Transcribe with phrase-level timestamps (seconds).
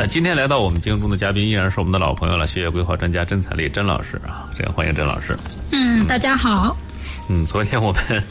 [0.00, 5.36] 那今天来到我们节目中的嘉宾依然是我们的老朋友了，学业规划专家甄彩丽甄老师啊，这样欢迎甄老师。
[5.72, 6.76] 嗯，大家好。
[7.26, 8.22] 嗯，昨天我们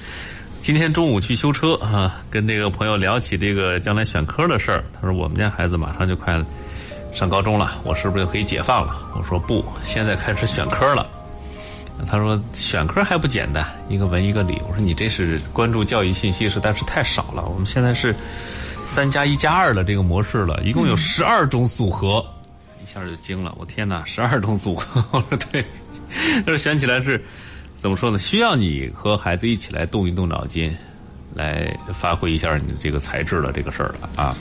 [0.61, 4.81] 今天中午去修车啊，跟这个朋友聊起这个将来选科的事儿。
[4.93, 6.41] 他说我们家孩子马上就快
[7.13, 9.01] 上高中了，我是不是就可以解放了？
[9.13, 11.05] 我说不，现在开始选科了。
[12.07, 14.57] 他说选科还不简单，一个文一个理。
[14.69, 17.43] 我说你这是关注教育信息实在是太少了。
[17.43, 18.15] 我们现在是。
[18.87, 22.25] 三加一加二的这个模式了，一共有十二种组合，
[22.83, 23.53] 一下就惊了。
[23.59, 25.03] 我天哪，十二种组合！
[25.11, 25.63] 我说对，
[26.47, 27.23] 就是想起来是
[27.79, 28.17] 怎么说呢？
[28.17, 30.75] 需要你和孩子一起来动一动脑筋，
[31.35, 34.35] 来发挥一下你的这个才智的这个事儿了啊。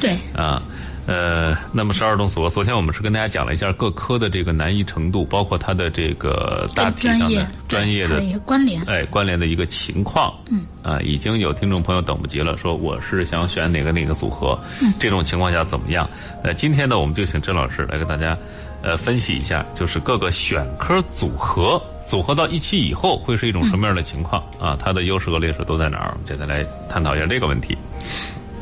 [0.00, 0.16] 对。
[0.32, 0.62] 啊。
[1.08, 10.30] 呃，那么十二种组合，昨天我们是跟大家讲了一下各科的这个难易程度，包括它的这个大体上的专业的关联，哎，关联的一个情况。
[10.50, 10.66] 嗯。
[10.82, 14.58] 啊，已经有听众朋友等不及了，说我是想选哪个哪个组合，
[14.98, 16.08] 这种情况下怎么样？
[16.44, 18.36] 呃，今天呢，我们就请郑老师来跟大家
[18.82, 24.76] 呃分析一下，就是各个选科组合组合到一起以后会是一种什么样的情况啊？
[24.78, 26.10] 它的优势和劣势都在哪儿？
[26.12, 27.76] 我们现在来探讨一下这个问题。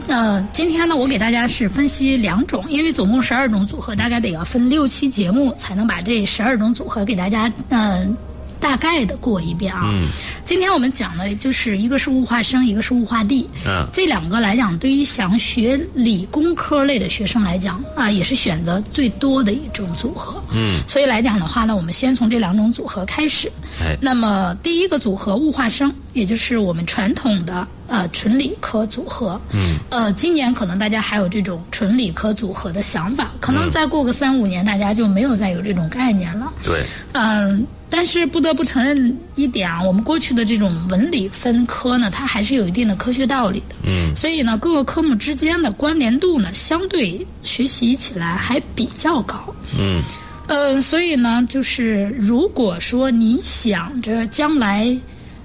[0.09, 8.17] 呃，今天呢，我给大家是分析两种，因为总共十二种组合，大概得要分六期节目才能把这十二种组合给大家嗯
[8.61, 9.83] 大概的过一遍啊。
[9.93, 10.09] 嗯。
[10.45, 13.49] 今天我们讲的就是一个是物化生，一个是物化地。
[13.67, 13.87] 嗯。
[13.93, 20.43] 这两个来讲，对于想学理工科类的学生来讲啊，也是选择最多的一种组合。
[20.53, 20.81] 嗯。
[20.87, 23.51] 所以来讲的话呢，我们先从这两种组合开始。
[23.81, 23.97] 哎。
[24.01, 27.67] 那么第一个组合物化生，也就是我们传统的。
[27.89, 36.53] 呃，纯理科组合，嗯，呃，今年可能大家还有这种纯理科组合的想法，可能再过个三五年，大家就没有再有这种概念了。
[36.65, 43.77] 对，嗯，但是不得不承认一点啊，我们过去的这种文理分科呢，它还是有一定的科学道理的。
[43.87, 49.55] 嗯，所以呢，各个科目之间的关联度呢，相对学习起来还比较高。
[49.79, 50.03] 嗯，
[50.49, 54.97] 呃，所以呢，就是如果说你想着将来，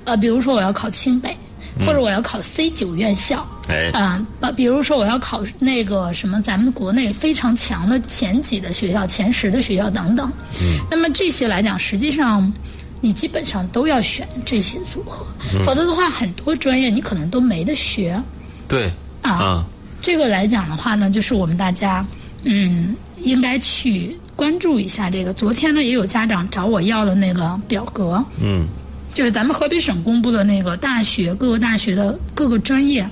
[0.06, 1.36] 呃，比如说我要考清北。
[1.80, 4.22] 或者我要考 C 九院校，哎，啊，
[4.56, 10.32] 比如说我要考那个什么咱们国内非常强的前几的学校、前十的学校等等，
[10.62, 12.52] 嗯，那么这些来讲，实际上
[13.00, 15.26] 你基本上都要选这些组合，
[15.64, 18.22] 否则的话，很多专业你可能都没得学。
[18.68, 19.66] 对，啊，
[20.02, 22.06] 这个来讲的话呢，就是我们大家
[22.44, 25.34] 嗯应该去关注一下这个。
[25.34, 28.68] 昨天呢，也有家长找我要的那个表格，嗯。
[29.14, 33.08] 就是咱们河北省公布的那个大学各个大学的各个专业，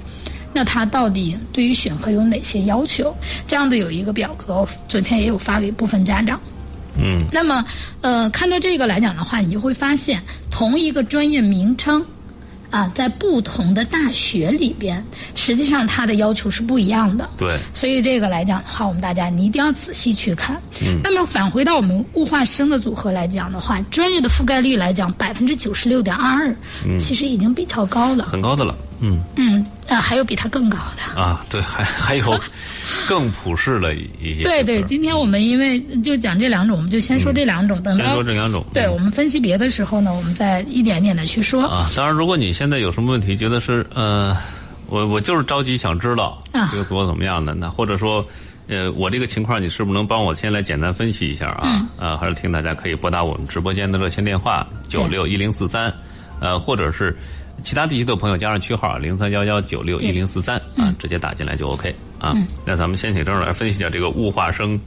[0.53, 3.15] 那它到底对于选科有哪些要求？
[3.47, 6.39] 这样的有一个表格，昨天也有发给部分家长。
[6.97, 7.19] 嗯。
[7.31, 7.63] 那么，
[8.01, 12.05] 呃，看到这个来讲的话，你就会发现，同一个专业名称。
[12.69, 15.03] 啊，在不同的大学里边，
[15.35, 17.29] 实际上它的要求是不一样的。
[17.37, 17.59] 对。
[17.73, 20.61] 所以这个来讲的话，我们大家你一定要仔细去看。
[20.81, 20.99] 嗯。
[21.03, 26.55] 那么返回到我们物化生的组合来讲的话，专业的覆盖率来讲，百分之九十六点二二，
[26.99, 28.25] 其实已经比较高了。
[28.25, 28.77] 很高的了。
[28.99, 29.21] 嗯。
[29.35, 29.65] 嗯。
[29.87, 31.43] 啊，还有比他更高的啊！
[31.49, 32.39] 对，还还有
[33.07, 34.43] 更普世的一些。
[34.43, 37.81] 对对，今天我们因为就讲这两种，我们就先说这两种。
[37.81, 38.63] 等先说这两种。
[38.71, 41.65] 对我们分析别的时候呢，我们再一点点的去说。
[41.65, 44.37] 啊，当然，如果你现在有什么问题，觉得是呃，
[44.85, 46.39] 我我就是着急想知道
[46.71, 48.23] 这个组合怎么样的，那或者说
[48.67, 51.89] 呃，我这个情况，你是不是能帮我先来简单分析一下啊？
[51.97, 55.91] 啊，还是听大家可以拨打我们直播间的热线电话九六一零四三，
[56.39, 57.17] 呃，或者是。
[57.63, 62.35] 其他地区的朋友加上区号零三幺幺九六一零四三啊，直接打进来就 OK 啊。
[62.65, 64.79] 那咱们先请郑老师来分析一下这个物化生，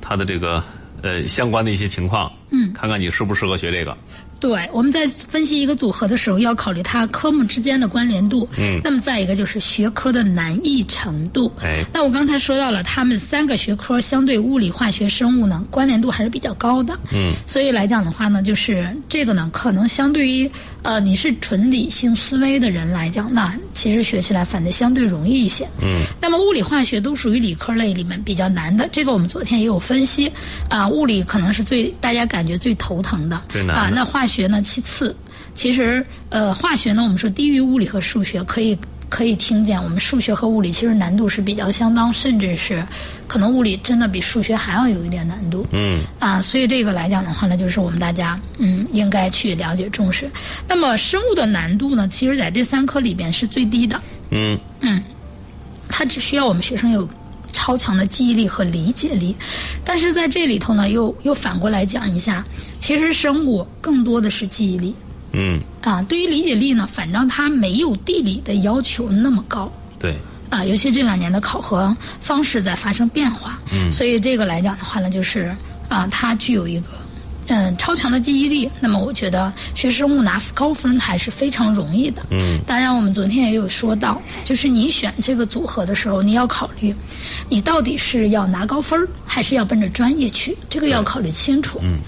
[0.00, 0.62] 它的这个
[1.02, 3.96] 呃相关的一些情况，嗯，看看你适不适合学这个。
[4.40, 8.48] 对，我们在分析一个组合的时候，要考虑它科目之间的关联度。
[8.58, 8.80] 嗯。
[8.82, 11.52] 那么再一个就是学科的难易程度。
[11.62, 11.84] 哎。
[11.94, 16.98] 那我刚才说到了，他们三个学科相对物理、化学、生物呢，关联度还是比较高的。
[17.12, 17.34] 嗯。
[17.46, 20.50] 所以来讲的话呢，就是这个呢，可能相对于
[20.82, 25.64] 呃你是纯理性思维的人来讲，那其实学起来反正相对容易一些。
[25.80, 26.02] 嗯。
[26.20, 30.32] 那么物理、化学都属于理科类里面比较难的，这个我们昨天也有分析
[30.68, 33.40] 啊，物理可能是最大家感觉最头疼的。
[33.48, 33.76] 最难。
[33.76, 34.26] 啊，那化。
[34.32, 35.14] 学呢，其次，
[35.54, 38.74] 其实呃，化学呢，我们说低于物理和数学，可以
[39.12, 42.82] 可以听见，我们数学和物理其实难度是比较相当，甚至是
[43.26, 45.66] 可能物理真的比数学还要有一点难度。
[45.70, 46.02] 嗯。
[46.18, 50.30] 啊，所以这个来讲的话呢，就是我们大家嗯应该去了解重视。
[50.66, 54.00] 那么生物的难度呢，其实在这三科里边是最低的。
[54.30, 54.58] 嗯。
[54.80, 55.02] 嗯，
[55.90, 57.06] 它只需要我们学生有
[57.52, 59.36] 超强的记忆力和理解力，
[59.84, 62.42] 但是在这里头呢，又又反过来讲一下。
[62.80, 64.94] 其实生物更多的是记忆力，
[65.32, 70.16] 嗯，啊，对于理解力呢，反正它没有地理的要求那么高，对，
[70.50, 73.90] 啊，尤其这两年的考核方式在发生变化，嗯。
[73.90, 75.54] 所以这个来讲的话呢，就是
[75.88, 76.88] 啊，它具有一个
[77.48, 78.70] 嗯超强的记忆力。
[78.78, 82.22] 那么我觉得学生物拿高分还是非常容易的。
[82.30, 82.58] 嗯。
[82.66, 86.94] 当然，我们昨天也有说到，就是你选这个组合的时候，你要考虑，
[87.48, 91.80] 你到底是要拿高分，还是要奔着专业去，这个要考虑清楚。
[91.82, 91.98] 嗯，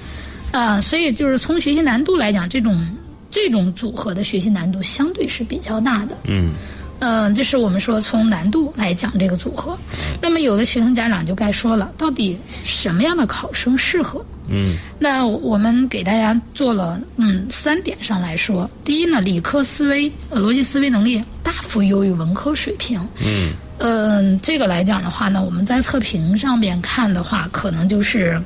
[0.52, 2.86] 啊、所以就是从学习难度来讲，这种
[3.34, 6.16] 这种组合的学习难度相对是比较大的。
[6.28, 6.52] 嗯
[7.00, 9.76] 嗯，这是我们说从难度来讲这个组合。
[10.22, 14.24] 那么有的学生家长就该说了，到底什么样的考生适合？
[14.48, 23.00] 嗯那我们给大家做了嗯三点上来说，第一呢，理科思维、呃逻辑思维能力大幅优于文科水平。
[23.20, 28.40] 嗯嗯，这个来讲的话呢，我们在测评上边看的话，可能就是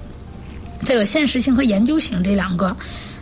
[0.86, 2.74] 这个现实性和研究型这两个。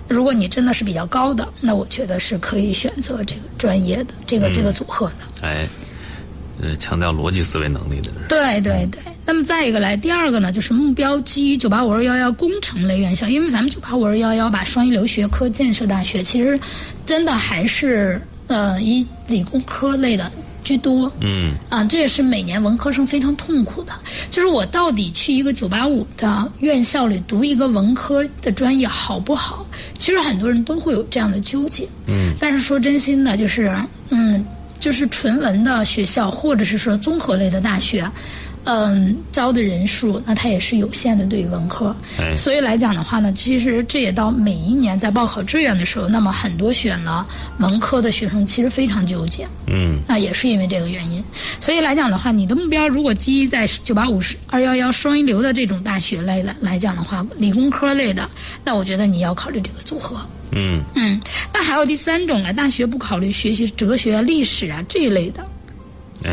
[0.08, 5.14] 如果你真的是比较高的，那我觉得是可以选择这个专业的这个这个组合的。
[5.42, 5.68] 哎，
[6.60, 8.28] 呃，强调逻辑思维能力的人。
[8.28, 9.00] 对对对。
[9.24, 16.58] 那么再一个来，第二个呢，就是目标基于九八五二幺幺工程类院校，因为咱们九八五二幺幺吧，双一流学科建设大学，其实
[17.04, 20.30] 真的还是呃以理工科类的
[20.66, 21.10] 居多。
[21.20, 23.92] 嗯啊，这也是每年文科生非常痛苦的，
[24.32, 29.64] 就是我到底去一个九八五的院校里读一个文科的专业好不好？
[29.96, 31.86] 其实很多人都会有这样的纠结。
[32.08, 33.72] 嗯但是说真心的，就是
[34.10, 34.44] 嗯，
[34.80, 38.04] 就是纯文的学校，或者是说综合类的大学，
[38.66, 41.94] 嗯，招的人数那它也是有限的，对于文科。
[42.18, 47.26] 哎所以来讲的话呢，其实这也到每一年在报考志愿的时候，那么很多选了
[47.58, 49.46] 文科的学生其实非常纠结。
[49.68, 51.22] 嗯那，也是因为这个原因。
[51.60, 58.28] 所以来讲的话，你的目标如果基于在九八五二幺幺双一流的这种大学类来来讲的话，理工科类的，
[58.64, 60.20] 那我觉得你要考虑这个组合。
[60.50, 61.20] 嗯嗯，
[61.52, 65.42] 那还有第三种呢，大学不考虑学习哲学、历史啊这一类的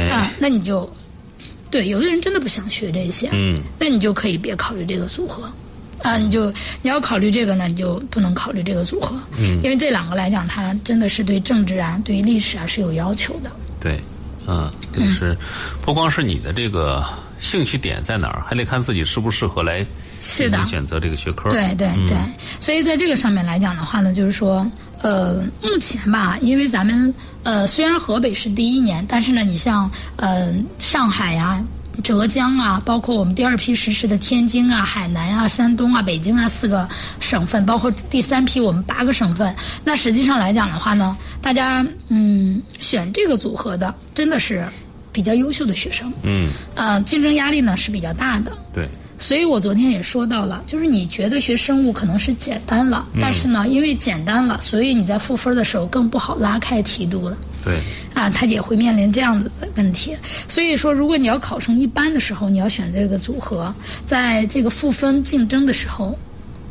[0.08, 0.92] 啊哎，那你就
[1.74, 5.52] 对，有的人真的不想学这些，嗯那你就可以别考虑这个组合。
[6.04, 6.52] 啊，你就
[6.84, 13.50] 你要考虑这个呢，你就不能考虑这个组合，嗯因为这两个来讲，它真的是对政治啊、对历史啊是有要求的。
[13.80, 14.00] 对，
[14.46, 15.36] 嗯，就是
[15.82, 17.04] 不光是你的这个
[17.40, 19.84] 兴趣点在哪儿，还得看自己适不适合来
[20.20, 21.50] 是的选择这个学科。
[21.50, 22.18] 对对对，
[22.60, 24.70] 所以在这个上面来讲的话呢，就是说，
[25.04, 27.14] 呃，目前吧，因为咱们
[27.44, 31.62] 呃虽然河北是第一年，但是呢，你像呃上海呀、
[32.02, 36.88] 浙江啊，包括我们第二批实施的天津啊、海南啊、山东啊、北京啊四个
[37.20, 39.54] 省份，包括第三批我们八个省份，
[39.84, 44.66] 那实际上来讲的话呢，大家嗯选这个组合的真的是
[45.12, 48.54] 比较优秀的学生，嗯，呃，竞争压力呢是比较大的。
[48.74, 48.88] 对，
[49.24, 57.38] 所以我昨天也说到了，就是你觉得学生物可能是简单了，但是呢，因为简单了，所以你在赋分的时候更不好拉开梯度了。
[57.64, 57.80] 对，
[58.14, 60.14] 啊，他也会面临这样子的问题。
[60.46, 63.74] 所以说，如果你要考成一般的时候，你要选这个组合，
[64.06, 66.20] 在这个赋分竞争的时候，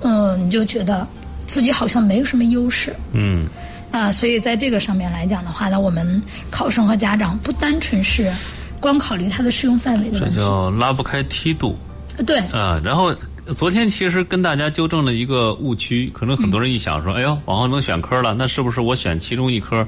[0.02, 1.08] 嗯、你就觉得
[1.46, 2.94] 自己好像没有什么优势。
[3.14, 3.48] 嗯
[3.90, 8.31] 啊，所以在这个上面来讲的话呢，我们考生和家长不单纯是
[8.78, 11.78] 光考虑它的适用范围的这问题，叫拉不开梯度
[12.26, 12.80] 对，啊。
[12.84, 13.14] 然后
[13.54, 19.86] 昨天其实跟大家纠正了一个误区，可能很多人一想说，哎呦，往后能选科了，那是不是我选其中一科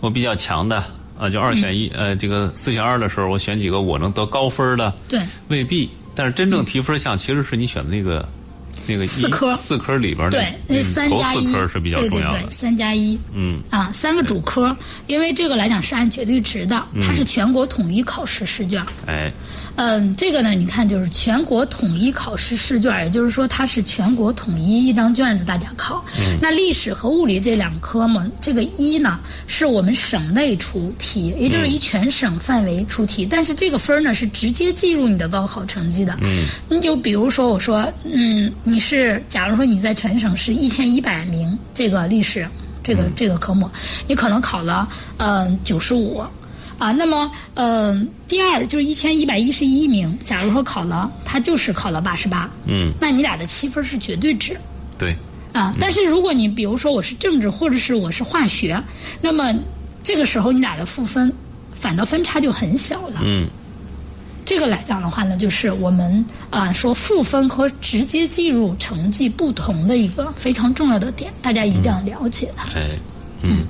[0.00, 0.82] 我比较强的
[1.18, 5.20] 啊，就二选一，呃，这个四选二的时候，我选几个我能得高分的，对。
[5.48, 5.88] 未必。
[6.14, 8.28] 但是真正提分项其实是你选的那个
[8.86, 12.56] 那个一四科四科里边的对，那三加一，科是比较重要的对对对，。
[12.56, 14.76] 三加一嗯啊，三个主科，
[15.06, 18.84] 因为这个来讲是按绝对值的，它是全国统一考试试卷。
[19.06, 19.32] 哎，
[19.76, 26.04] 嗯，这个呢，你看就是全国统一考试试卷，也就是说它是全国统一一张卷子大家考。
[26.40, 36.18] 那历史和物理这两科嘛，这个一呢是我们省内出题，也就是以全省范围出题，但是这个分儿呢是直接计入你的高考成绩的。
[36.20, 42.46] 嗯，你就比如说我说，嗯，你是假如说你在全省是一千一百名这个历史
[42.82, 43.68] 这个、这个科目，
[44.06, 44.88] 你可能考了
[45.18, 46.22] 嗯九十五。
[46.78, 54.56] 啊，那么，嗯、第二就是一千一百一十一名，假如说考了，他就是考了八十八，嗯，那你俩的七分是绝对值
[54.98, 55.16] 对，
[55.52, 55.72] 啊。
[55.78, 58.82] 但是如果你比如说我是政治或者是我是化学，
[59.20, 59.54] 那么
[60.02, 61.32] 这个时候你俩的负分
[61.72, 63.20] 反倒分差就很小了。
[63.22, 63.48] 嗯
[64.44, 72.64] 这个来讲的话呢，就是我们啊、说赋分和直接计入成绩不同的一个非常重要的点，大家一定要了解它。
[72.74, 72.90] 哎，
[73.42, 73.64] 嗯，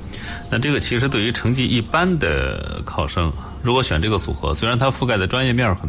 [0.50, 5.88] 那这个其实对于成绩一般的考生，如果选这个组合，虽然它覆盖的专业面很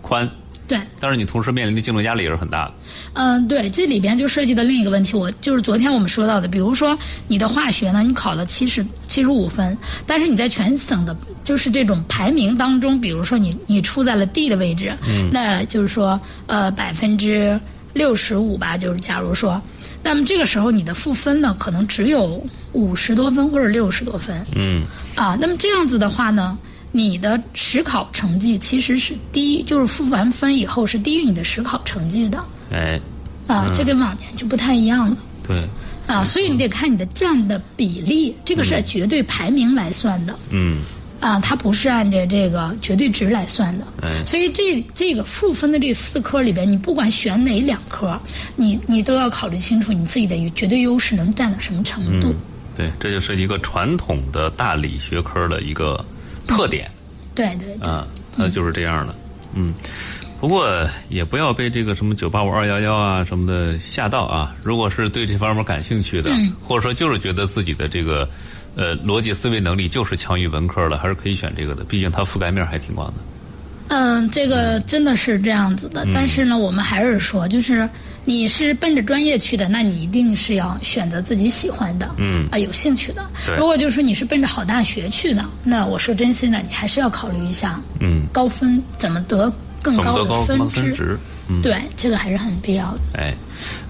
[0.00, 0.28] 宽，
[0.68, 2.74] 对，但是你同时面临的竞争压力也是很大的。
[3.14, 6.96] 嗯，对，这里边就涉及到另一个问题，我就是昨天我们说到的，比如说
[7.28, 9.76] 你的化学呢，你考了七十七十五分，
[10.06, 11.14] 但是你在全省的，
[11.44, 17.60] 就是这种排名当中，比如说你你处在了 D 的位置，嗯，那就是说呃百分之
[17.92, 19.60] 六十五吧，就是假如说，
[20.02, 22.42] 那么这个时候你的赋分呢，可能只有
[22.72, 24.84] 五十多分或者六十多分，嗯，
[25.16, 26.56] 啊，那么这样子的话呢？
[26.94, 32.44] 你的实考成绩其实是低，就是赋完分以后是低于你的实考成绩的。
[32.70, 33.00] 哎，
[33.46, 35.16] 啊，这跟往年就不太一样了。
[35.48, 35.66] 对。
[36.06, 40.38] 啊，所以你得看你的占的比例，这个是按绝对排名来算的。
[40.50, 40.82] 嗯。
[41.18, 43.86] 啊，它不是按照这个绝对值来算的。
[44.02, 44.22] 哎。
[44.26, 48.20] 所以这这个赋分的这四科里边，你不管选哪两科，
[48.54, 52.34] 你你都要考虑清楚你自己的绝对优势能占到什么程度。
[52.76, 56.04] 对，这就是一个传统的大理学科的一个。
[56.56, 56.90] 特点，
[57.34, 58.06] 对对，啊，
[58.36, 59.14] 它就是这样的，
[59.54, 59.74] 嗯，
[60.40, 60.68] 不过
[61.08, 64.54] 也不要被这个什么九八五二幺幺啊什么的吓到啊。
[64.62, 66.30] 如果是对这方面感兴趣的，
[66.62, 68.28] 或者说就是觉得自己的这个
[68.74, 71.84] 呃逻辑思维能力就是强于文科的，还是可以选这个的。
[71.84, 73.14] 毕竟它覆盖面还挺广的。
[73.88, 77.86] 嗯，这个真的是这样子的，但是呢，我们还是说，就是
[78.24, 83.24] 你是奔着专业去的，那你一定是要选择自己喜欢的，嗯啊，有兴趣的。
[83.58, 89.52] 如果就是说你是奔着好大学去的，那我说真心的，你还是要考虑一下，嗯，高分怎么得
[89.82, 91.18] 更高的分值？
[91.48, 93.00] 嗯对，这个还是很必要的。
[93.14, 93.34] 哎，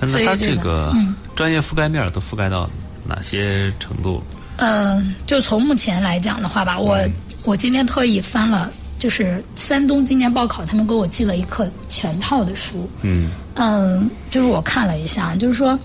[0.00, 0.96] 那他这个
[1.36, 2.68] 专业覆盖面都覆盖到
[3.06, 4.22] 哪些程度？
[4.56, 6.98] 嗯，就从目前来讲的话吧，我
[7.44, 8.72] 我今天特意翻了。
[9.02, 12.88] 就是山东今年报考，他们给我寄了一课全套的书。
[13.00, 15.76] 嗯嗯，就是我看了一下，就是说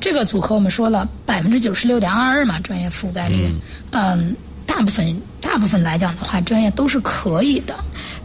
[0.00, 3.48] 这个组合我们说了百分之九十六点二二嘛，专业覆盖率。
[3.92, 4.34] 嗯，
[4.66, 7.76] 大部分大部分来讲的话，专业都是可以的。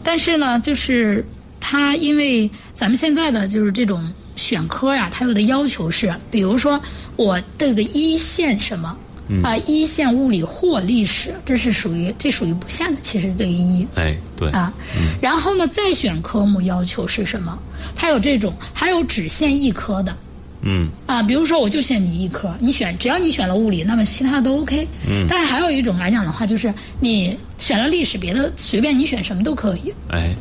[0.02, 1.24] 但是呢，就是
[1.60, 6.80] 它因为咱们现在的就是这种选科呀，它有的要求是，比如说
[7.14, 8.98] 我这个一线什么。
[9.42, 13.86] 啊，一线物理或历史，这是属于这属于不限的，其实对于一。
[13.94, 14.50] 哎，对。
[14.50, 14.72] 啊，
[15.20, 17.58] 然后呢，再选科目要求是什么？
[17.96, 20.14] 它有这种，还有只限一科的。
[20.60, 20.90] 嗯。
[21.06, 24.86] 啊，比如说我就限你一科，你选只要你选了物理，那么其他的都 OK。
[25.08, 25.26] 嗯。
[25.26, 29.92] 但是还有一种来讲的话，就是你选了历史，别的随便你选什么都可以。
[30.10, 30.34] 哎。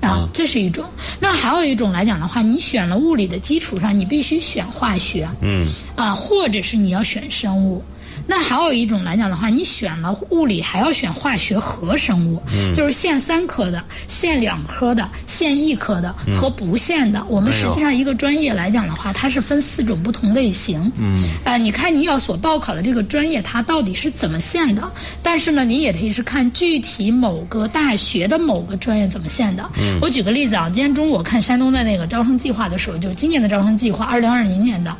[0.00, 0.82] 啊，这是一种。
[1.20, 5.28] 那还有一种来讲的话，你选了物理的基础上，你必须选化学。
[5.42, 5.66] 嗯。
[5.94, 7.84] 啊，或者是你要选生物。
[8.30, 12.40] 那还有一种来讲的话，你选了物理，还要选化学和生物，
[12.76, 17.24] 就是限三科的、限两科的、限一科的和不限的。
[17.28, 20.80] 我们实际上一个专业来讲的话，它是分四种不同类型。
[20.96, 24.88] 嗯，呃，你看你要所报考的这个专业，它到底是怎么限的？
[25.24, 29.68] 但是呢，你也可以是看具体某个大学的某个专业怎么限的。
[29.76, 34.96] 嗯，我举个例子啊，今天中午我看山东的那个招生计划的时候，就是今年的招生计划，二零二零年的。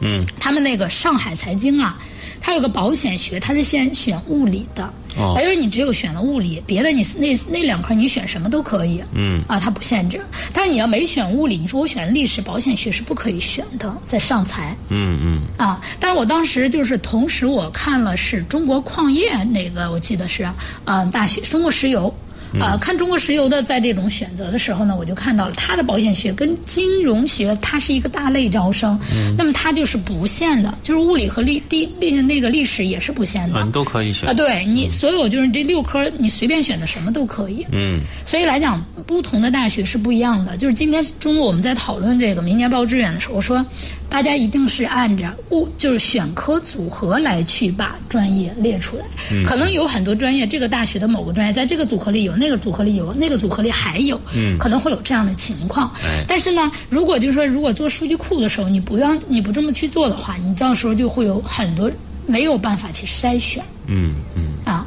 [0.00, 1.96] 嗯，他们那个上海财经啊。
[2.46, 10.20] 它有个保险学，它是先选物理的，哦，也就是你只有选了物理，别的你那那两科你选什么都可以，嗯，啊，它不限制。
[10.52, 20.46] 但你要没选物理，你说我选历史、保险学是不可以选的，在上财，嗯嗯，啊，但是我当时就是同时我看了是中国矿业那个，我记得是，
[20.84, 22.14] 嗯，大学中国石油。
[22.60, 29.34] 啊，看中国石油的在这种选择的时候呢，我就看到了它的保险学跟金融学，它是一个大类招生，嗯。
[29.36, 34.28] 那么它就是不限的，就是物理和历历历那个历史也是不限的，嗯都可以选。
[34.28, 43.64] 啊，对你所有就是这六科你随便选的什么都可以，嗯，所以来讲不同的大学是不一样的，就是今天中午我们在讨论这个明年报志愿的时候，我说
[44.08, 49.04] 大家一定是按着物就是选科组合来去把专业列出来，
[49.44, 52.48] 可能有很多专业这个大学的某个专业在这个组合里有那。
[52.48, 55.90] 个组合里有，那个组合里还有，嗯，可能会有这样的情况。
[56.28, 61.90] 但是呢，如果就是说，如果做数据库的时候，你不要你不这么去做的话，你到时候就会有很多
[62.26, 63.60] 没有办法去筛选。
[63.86, 64.86] 嗯嗯啊，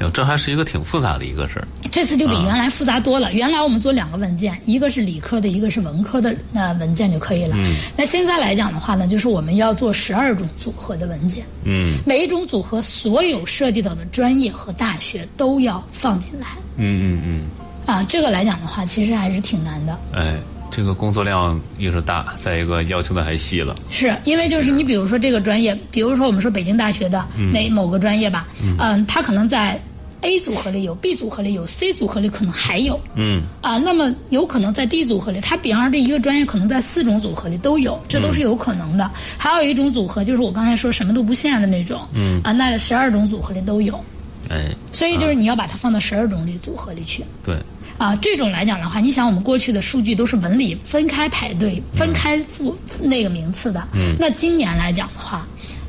[0.00, 1.68] 哟，这还是一个挺复杂的一个事儿。
[1.90, 3.32] 这次就比原来复杂多了。
[3.32, 7.54] 原来我们做两个文件，一个是理科的，一个是文科的那文件就可以了。
[7.56, 11.44] 嗯，那现在来讲的话呢，就是我们要做十二种组合的文件。
[11.62, 16.48] 嗯，每一种组合所有涉及到的专业和大学都要放进来。
[16.76, 17.42] 嗯嗯嗯。
[17.86, 19.96] 啊，这个来讲的话，其实还是挺难的。
[20.12, 20.36] 哎，
[20.70, 23.76] 这个工作量一是大，再一个要求的还细了。
[23.90, 28.46] 是因为就是你比如说这个专业，比如说我们说北京大学的哪某个专业吧，
[28.78, 29.80] 嗯，它可能在。
[30.20, 32.98] A 组合里有，B 组合里有，C 组合里可能还有。
[33.14, 33.42] 嗯。
[33.60, 39.10] 啊，那么有可能在 D 组合里，它比方说这一个专业可能在四种组合里都有，这都是有可能的。
[39.36, 42.00] 还有一种组合就是我刚才说什么都不限的那种。
[42.14, 42.40] 嗯。
[42.42, 44.02] 啊，那十二种组合里都有。
[44.48, 44.74] 哎。
[44.92, 47.22] 所以就是你要把它放到十二种里组合里去。
[47.44, 47.54] 对。
[47.96, 55.46] 啊，这种来讲的话，你想我们过去的数据都是文理分开排队、分开付那个名次的，嗯那今年来讲的话，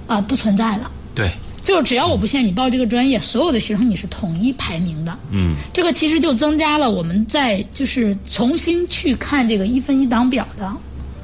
[0.07, 0.91] 啊，不存在了。
[1.15, 1.31] 对，
[1.63, 5.17] 就是只要我不限你报这个专业，所有的学生你是统一排名的。
[5.31, 10.71] 嗯这个其实就增加了我们在就是重新去看这个一分一档表的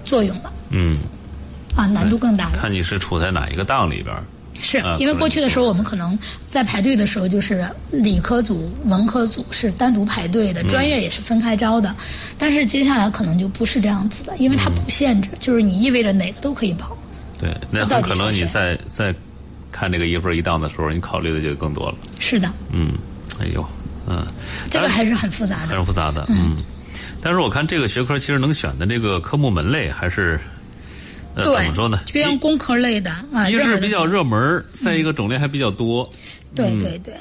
[0.04, 0.98] 作用了嗯，
[1.76, 2.52] 啊，难度更大了。
[2.54, 4.24] 看你是处在哪一个档里边儿。
[4.62, 11.96] 是啊因为过去的时候，我们可能在排队的时候，就是理科组、文科组是单独排队嗯的，专业也是分开招的。
[12.38, 16.96] 但是接下来可能就不是这样子的，因为它不限制，就是你意味着哪个都可以报。
[17.40, 19.14] 对，那很可能你在在
[19.72, 21.96] 看这个一分一档的时候，你考虑的就更多了。
[22.20, 22.94] 是的，嗯，
[23.40, 23.66] 哎呦，
[24.08, 24.26] 嗯，
[24.70, 25.76] 这个还是很复杂还的。
[25.76, 26.56] 是复杂的，嗯。
[27.24, 30.40] 但是我看这个学科其实能选的这个科目门类还是，
[31.36, 32.00] 呃，怎么说呢？
[32.06, 36.10] 就像工科类的啊，一是比较热门儿，再一个种类还比较多。
[36.54, 37.14] 对对对，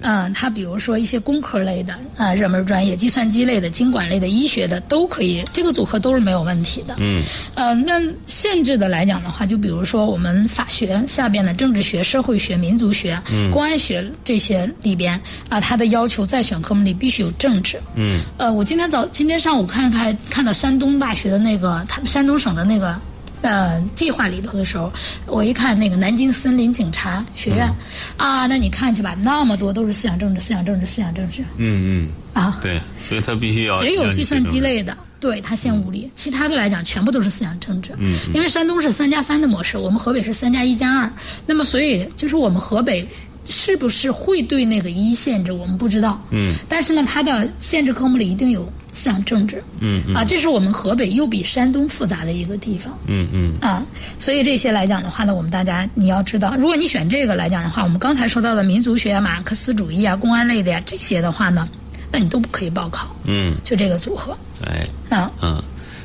[0.00, 6.96] 嗯，它比如说一些工科类的啊，热门专业，计算机类的、经管类的、医学的都可以，这个组合都是没有问题的。
[6.98, 7.22] 嗯
[7.54, 13.20] 呃，那限制的来讲的话，就比如说我们法学下边的政治学、社会学、民族学、
[13.52, 17.78] 公安学这些里边啊，它的要求在选科目里必须有政治。
[17.94, 22.98] 嗯呃，我今天早今天上午看看看到山东大学的那个，他们山东省的那个
[23.42, 24.92] 呃计划里头的时候，
[25.26, 27.68] 我一看那个南京森林警察学院、
[28.16, 37.92] 啊，那你看去吧，那么多都是思想政治、思想政治、思想政治嗯嗯，啊，对，所以他必须要只有计算机类的，对他限物理，其他的来讲全部都是思想政治。
[37.98, 38.34] 嗯嗯。
[38.34, 41.12] 因为山东是三加三的模式，我们河北是三加一加二，
[41.46, 43.06] 那么所以就是我们河北
[43.48, 46.22] 是不是会对那个一限制，我们不知道。
[46.30, 46.54] 嗯。
[46.68, 49.62] 但是呢，它的限制科目里一定有思想政治。
[49.80, 52.96] 嗯嗯啊，这是我们河北又比山东复杂的一个地方。
[53.06, 53.82] 嗯嗯啊，
[54.18, 61.68] 所以这些来讲的话呢，我们大家你要知道，如果你选这个来讲的话，我们刚才说到的民族学、啊、马克思主义啊、公安类的呀这些的话呢，
[62.12, 65.62] 那你都不可以报考，嗯，就这个组合哎啊，嗯，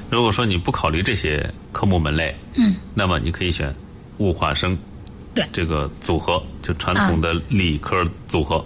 [0.10, 3.74] 如果说你不考虑这些科目门类，嗯，那么你可以选
[4.20, 4.78] 物化生。
[5.36, 8.66] 对啊这个组合，就传统的理科组合。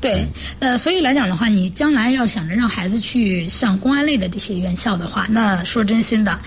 [0.00, 0.26] 对，
[0.58, 6.38] 呃，所以来讲的话，你将来要想着让孩子去上公安类的这些院校的话，那说真心的，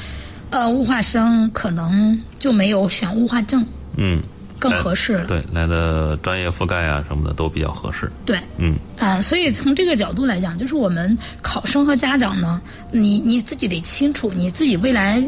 [0.50, 3.64] 呃，物化生可能就没有选物化政
[3.96, 4.22] 嗯，
[4.58, 5.26] 更合适了。
[5.26, 8.12] 对，来的专业覆盖啊什么的都比较合适。
[8.26, 12.60] 对，嗯啊、所以从这个角度来讲，就是我们考生和家长呢，
[12.92, 15.24] 你你自己得清楚你自己未来，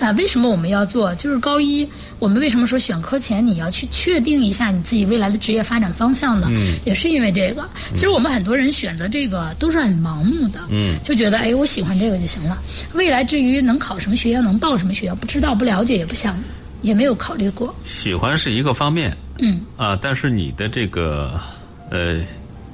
[0.00, 1.14] 啊、为什么我们要做？
[1.16, 1.86] 就是高一，
[2.18, 6.48] 我们为什么说选科前你要去确定一下你自己未来的职业发展方向呢？
[6.50, 7.68] 嗯也是因为这个。
[7.94, 12.58] 其实我们很多人选择这个都是很盲目的，嗯就觉得哎，我喜欢这个就行了。
[12.94, 16.38] 未来至于能考什么学校，能报什么学校，不知道、不了解，也不想，
[16.82, 17.74] 也没有考虑过。
[17.84, 21.38] 喜欢是一个方面嗯，啊，但是你的这个
[21.90, 22.20] 呃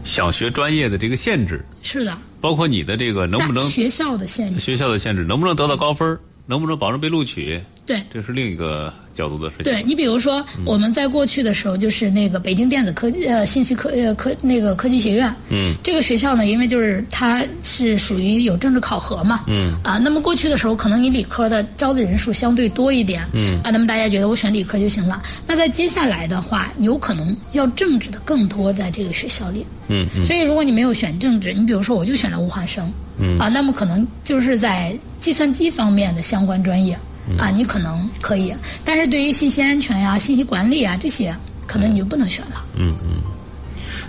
[0.04, 8.02] 想学专业的这个限制，是的，包括你的这个能不能学校的限制，学校的限制，能不能得到高分儿，能不能保证被录取，对。
[8.12, 9.64] 这是另一个角度的事情。
[9.64, 19.74] 对你比如说，我们在过去的时候，就是那个北京电子科呃信息科呃科那个科技学院，嗯，这个学校呢，因为就是它是属于有政治考核嘛，嗯。
[19.82, 23.58] 啊，那么过去的时候，可能你理科的招的人数相对多一点，嗯。
[23.62, 25.22] 啊，那么大家觉得我选理科就行了。
[25.46, 30.24] 那在接下来的话，有可能要政治的更多在这个学校里，嗯嗯。
[30.24, 33.38] 所以如果你没有选政治，你比如说我就选了物化生，嗯。
[33.38, 36.98] 啊，那么可能就是在计算机方面的相关专业。
[37.28, 37.36] 嗯。
[37.38, 41.34] 啊，你可能可以，但是对于信息安全呀、信息管理啊这些，
[41.66, 42.64] 可能你就不能选了。
[42.76, 43.20] 嗯嗯。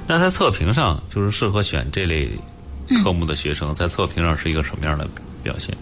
[0.07, 2.29] 那在测评上，就是适合选这类
[3.03, 5.07] 科目的学生，在测评上是一个什么样的
[5.43, 5.75] 表现？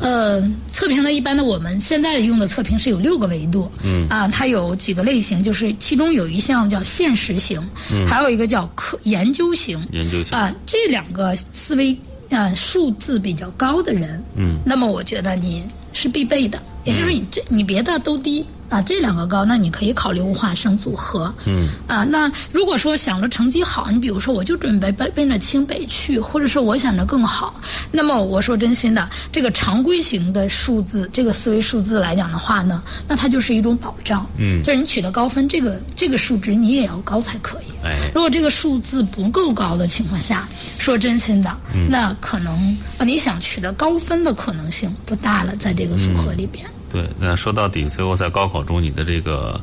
[0.00, 4.08] 呃，测评呢，一般的我们现在用的测评是有六个维度，嗯。
[4.08, 10.36] 啊，它有几个类型，就是其中有一项叫现实型，嗯，还有一个叫科研究型，研究型。
[10.36, 11.96] 啊，这两个思维
[12.30, 21.68] 呃数字比较高的人，嗯，那么我觉得你是必备的，也就是你这你别的都低啊，这两个高，那你可以考虑物化生组合，嗯。
[21.86, 27.60] 啊，那如果说想着成绩好，你比如说我就准备奔奔着清北去，或者是我想着更好，
[27.92, 34.62] 那么我说真心的，这个常规型的数字，这个思维数字来讲的话呢，那它就是一种保障，嗯。
[34.62, 37.72] 就是你取得高分，这个这个数值你也要高才可以。
[37.84, 38.10] 哎。
[38.14, 40.48] 如果这个数字不够高的情况下，
[40.78, 41.88] 说真心的，嗯。
[41.88, 46.66] 那可能啊你想取得高分的可能性不大了，在这个组合里边。
[46.94, 49.60] 对，那说到底，最后在高考中，你的这个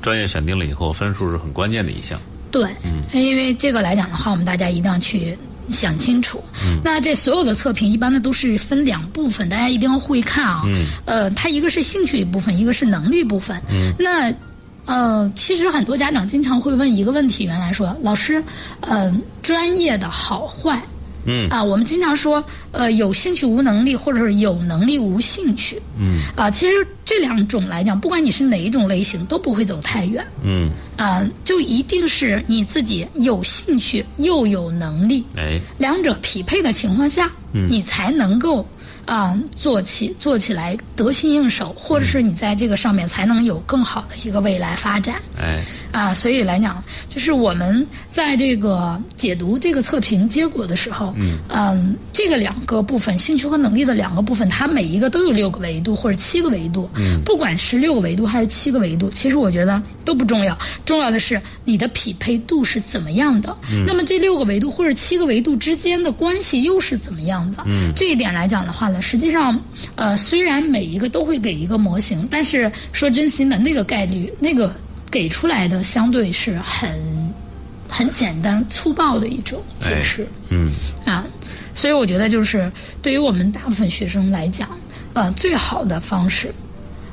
[0.00, 2.16] 专业选定了以后，分数是很关键的一项。
[2.52, 5.36] 对，嗯因为这个来讲的话，我们大家一定要去
[5.68, 6.40] 想清楚。
[6.84, 10.62] 那这所有的测评一般的都是分两部分，大家一定要会看啊。
[10.66, 13.60] 嗯呃，它一个是兴趣一部分，一个是能力部分。
[13.68, 14.32] 嗯那。
[14.86, 18.42] 呃，其实很多家长经常会问一个问题，原来说老师，
[18.80, 20.82] 呃，专业的好坏
[21.24, 25.80] 嗯啊，我们经常说，呃，有兴趣无能力，或者是有能力无兴趣。
[25.98, 30.24] 嗯啊，其实这两种来讲，不管你是哪一种类型，都不会走太远。
[30.42, 38.66] 嗯，啊，就一定是你自己有兴趣又有能力，哎，两者匹配的情况下，嗯你才能够
[39.06, 45.16] 啊、做起做起来得心应手，或者是你在这个上面才能有更好的一个未来发展。
[45.36, 51.14] 哎，啊，所以来讲，就是我们在这个解读这个测评结果的时候，
[51.48, 63.56] 嗯这个两个部分，兴趣和能力的两个部分，它每一个都有六个维度或者七个维度，嗯，不管是六个维度还是七个维度，其实我觉得都不重要，重要的是你的匹配度是怎么样的。
[63.72, 67.64] 嗯、那么这六个维度或者七个维度之间的关系又是怎么样的？
[67.66, 69.58] 嗯，这一点来讲的话呢，实际上，
[69.96, 74.72] 呃，虽然每一个都会给一个模型，但是说真心的，那个概率，那个。
[75.10, 76.98] 给出来的相对是很
[77.88, 80.72] 很简单粗暴的一种解释，嗯。
[81.04, 81.24] 啊，
[81.74, 82.70] 所以我觉得就是
[83.02, 84.68] 对于我们大部分学生来讲，
[85.12, 86.54] 呃，最好的方式，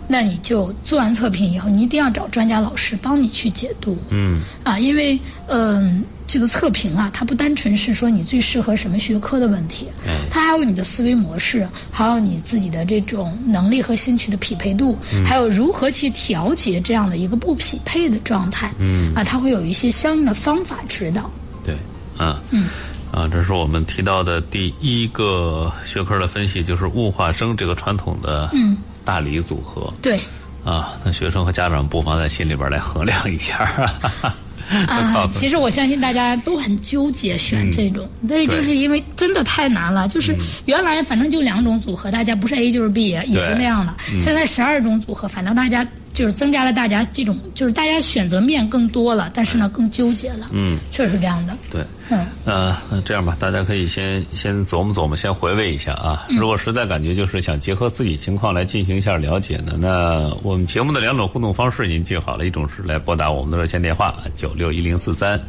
[0.08, 4.42] 那你就做完测评以后，你一定要找专家老师帮你去解读，嗯。
[4.64, 19.14] 啊，因为嗯、这个测评啊，它不单纯是说你最适合什么学科的问题，哎它还有你的思维模式，还有你自己的这种能力和兴趣的匹配度，还有如何去调节这样的一个不匹配的状态，嗯。
[19.16, 21.32] 啊，它会有一些相应的方法指导。
[21.64, 21.76] 对，
[22.18, 22.68] 啊，嗯，
[23.12, 28.78] 啊，这是我们提到的第一个学科的分析，就是物化生这个传统的嗯。
[29.06, 29.94] 大理组合。
[30.02, 30.20] 对，
[30.66, 34.36] 啊，那学生和家长不妨在心里边来衡量一下。
[34.88, 40.08] 啊其实我相信大家都很纠结选这种，对，就是因为真的太难了。
[40.08, 43.94] 就是原来反正就两种组合，大家不是 A 就是 B，也是那样的。
[44.20, 45.88] 现在十二种组合，反正大家
[46.18, 50.48] 就是增加了大家这种，就是大家选择面更多了，但是呢更纠结了。
[50.52, 51.56] 嗯，确实是这样的。
[51.70, 56.26] 对，嗯呃，那这样吧，大家可以先先琢磨琢磨，先回味一下啊。
[56.30, 65.40] 嗯如果实在感觉就是想结合自己情况来进行一下了解呢，那我们节目的两种互动方式您记好了，一种是来拨打我们的热线电话九六一零四三。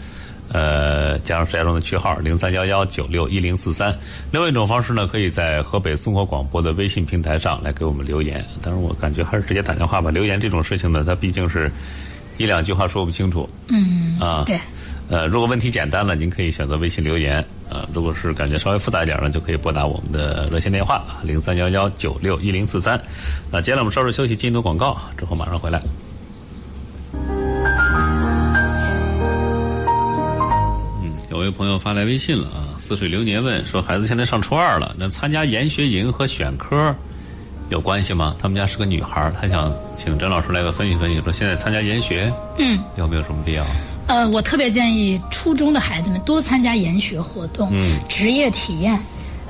[0.53, 3.97] 呃，加上石家庄的区号零三幺幺九六一零四三。
[4.31, 8.45] 另外一种方式呢，可以在河北综合广播的微信平台上来给我们留言。
[8.63, 10.11] 当然，我感觉还是直接打电话吧。
[10.11, 11.71] 留言这种事情呢，它毕竟是
[12.39, 13.49] 一两句话说不清楚。
[13.69, 14.59] 嗯，啊，对，
[15.09, 17.45] 呃，如果问题简单了，您可以选择微信留言。
[17.69, 22.99] 呃，如果是感觉稍微复杂一点呢，就可以拨打我们的热线电话零三幺幺九六一零四三。
[23.51, 25.79] 那接下来我们稍事休息，进入广告之后马上回来。
[31.39, 36.93] 有位朋友发来微信了啊，似水流年问说，孩子现在上初二了，那参加研学营和选科
[37.69, 38.35] 有关系吗？
[38.41, 42.77] 他们家是个女孩，她想请甄老师来个分析分析，说现在参加研学嗯。
[42.97, 43.65] 有没有什么必要？
[44.09, 48.99] 呃，我特别建议初中的孩子们多参加研学活动，嗯职业体验。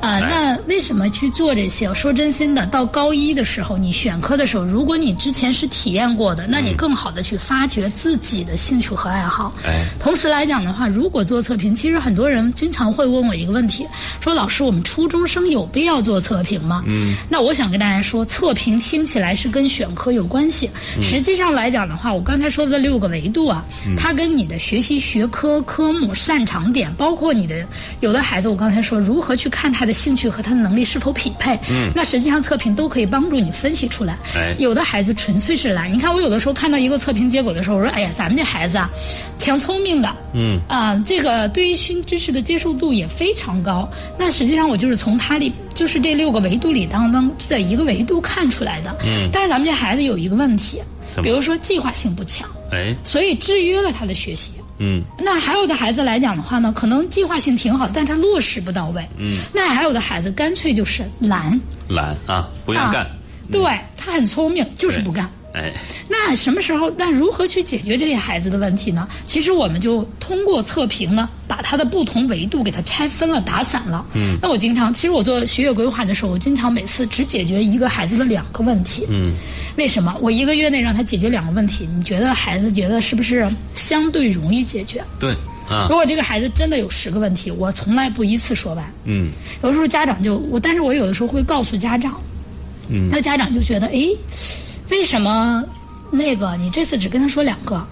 [0.00, 1.92] 啊、哎那为什么去做这些？
[1.94, 9.52] 说真心的，到高一的时候，你选科的时候，如果你之前是体验过的，那你更好的去发掘自己的兴趣和爱好。
[9.66, 13.86] 哎同时来讲的话，如果做测评，其实很多人经常会问我一个问题，
[14.20, 16.82] 说老师，我们初中生有必要做测评吗？
[16.86, 20.70] 嗯，那我想跟大家说，测评听起来是跟选科有关系，
[21.02, 23.64] 实际上来讲的话，我刚才说的六个维度啊，
[23.96, 27.66] 它跟你的学习学科科目擅长点，包括你的
[28.00, 34.16] 有的孩子，我刚才说如何去看他的兴趣和他的能力是否匹配，嗯，那实际上测评都可以帮助你分析出来。
[34.36, 38.88] 哎有的孩子纯粹是懒，你看我有的时候看到一个测评结果的时候，我说哎呀，咱们这孩子啊，
[39.38, 43.88] 挺聪明的，嗯啊、这个对于新知识的接受度也非常高。
[44.18, 48.94] 那实际上我就是从他里，就是这六个维度里当中的一个维度看出来的。
[49.04, 50.82] 嗯但是咱们这孩子有一个问题
[51.22, 54.50] 比如说计划性不强，哎所以制约了他的学习。
[54.78, 59.04] 嗯那还有的孩子来讲的话呢，可能计划性挺好，但他落实不到位。
[59.16, 63.10] 嗯，那还有的孩子干脆就是懒，懒啊，不愿干啊。
[63.50, 63.62] 对
[63.96, 65.28] 他很聪明，就是不干。
[65.54, 65.72] 哎
[66.08, 66.90] 那什么时候？
[66.96, 69.08] 那如何去解决这些孩子的问题呢？
[69.26, 74.04] 其实我们就通过测评呢，把他的不同维度给他拆分了、打散了。
[74.14, 74.36] 嗯。
[74.42, 79.06] 那我经常，其实我做学业规划的时候，我经常每次只解决一个孩子的两个问题。
[79.08, 79.34] 嗯
[79.76, 80.16] 为什么？
[80.20, 85.02] 我一个月内让他解决两个问题，你觉得孩子觉得是不是相对容易解决？
[85.18, 85.32] 对
[85.68, 88.84] 啊如果这个孩子真的有十个问题，我从来不一次说完。
[89.04, 89.30] 嗯
[89.62, 92.20] 有时候家长就我，但是我有的时候会告诉家长，
[92.88, 94.10] 嗯那家长就觉得，诶，
[94.90, 95.62] 为什么
[96.10, 97.86] 那个你这次只跟他说两个？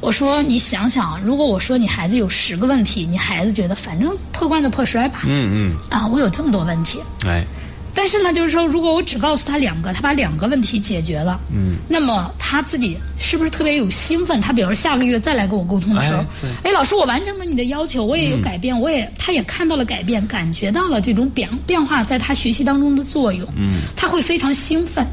[0.00, 5.76] 我说你想想，如果我说你孩子有十个问题，你孩子觉得反正破罐子破摔吧，嗯嗯。
[5.90, 7.46] 啊，我有这么多问题，嗯哎。
[7.94, 14.40] 但是呢，就是说，如果我只告诉他两个，他把两个问题解决了，嗯，那么他自己是不是特别有兴奋？
[14.40, 16.24] 他比如说下个月再来跟我沟通的时候
[16.64, 25.06] 哎，老师，我完成了你的要求，我也有改变，我也他也看到了改变，感觉到了这种变变化在他学习当中的作用，嗯，他会非常兴奋。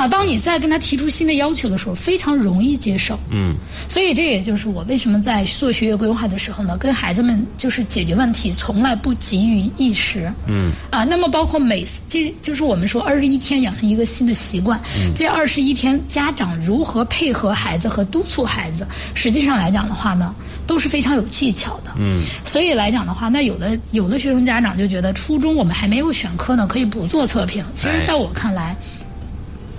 [0.00, 3.18] 对，啊，当你在跟他提出新的要求的时候，非常容易接受。
[3.30, 3.54] 嗯
[3.88, 10.32] 所以这也就是我为什么在做学业规划的时候呢，跟孩子们就是解决问题从来不急于一时。
[10.46, 14.80] 嗯啊，那么包括每次这就是我们说二十一天养成一个新的习惯，
[15.14, 20.34] 这二十一天家长如何配合孩子和督促孩子，实际上来讲的话呢，
[20.66, 21.90] 都是非常有技巧的。
[21.96, 27.64] 嗯所以来讲的话，那有的有的学生家长就觉得初中我们还没有选科呢，可以不做测评。
[27.74, 28.99] 其实哎在我看来，呃，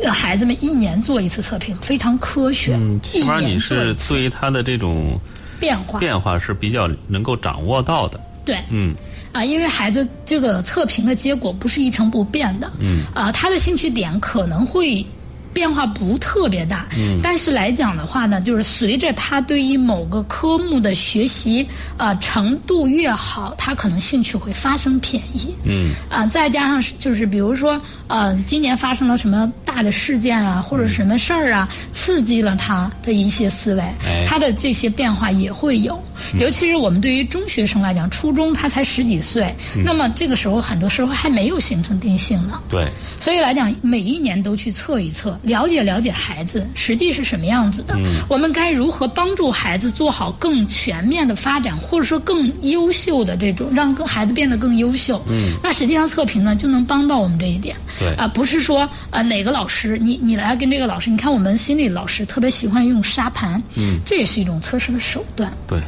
[0.10, 5.20] 孩子们一年做一次测评非常科学，嗯，起码你是对他的这种
[5.60, 6.00] 变化。
[6.00, 8.20] 变化是比较能够掌握到的。
[8.44, 8.96] 对，嗯
[9.32, 15.06] 啊，因为孩子这个测评的结果不是一成不变的，嗯，啊，他的兴趣点可能会
[15.54, 17.20] 变化不特别大，嗯。
[17.22, 25.94] 但是来讲的话呢，就是随着他对于某个科目的学习啊、程度越好，他可能兴趣会发生偏移，嗯。
[26.10, 34.26] 啊，再加上就是比如说，呃，今年发生了什么大的事件啊，或者是什么事儿啊，刺激了他的一些思维，哎。
[34.28, 36.02] 他的这些变化也会有。
[36.40, 42.60] 尤其是我们对于中学生来讲，初中他才十几岁，那么这个时候很多时候还没有形成定性呢。
[42.70, 42.88] 对，
[43.20, 47.98] 所以来讲，每一年都去测一测，了解了解孩子实际是什么样子的。
[48.28, 55.22] 我们该如何帮助孩子做好更全面的发展，或者说更优秀的这种，让更孩子变得更优秀。
[55.28, 57.76] 嗯，那实际上测评呢就能帮到我们这一点。
[58.00, 65.52] 对啊、不是说呃哪个老师，你你来跟这个老师，你看我们心理老师特别喜欢用沙盘，嗯，这也是一种测试的手段。
[65.68, 65.80] 对，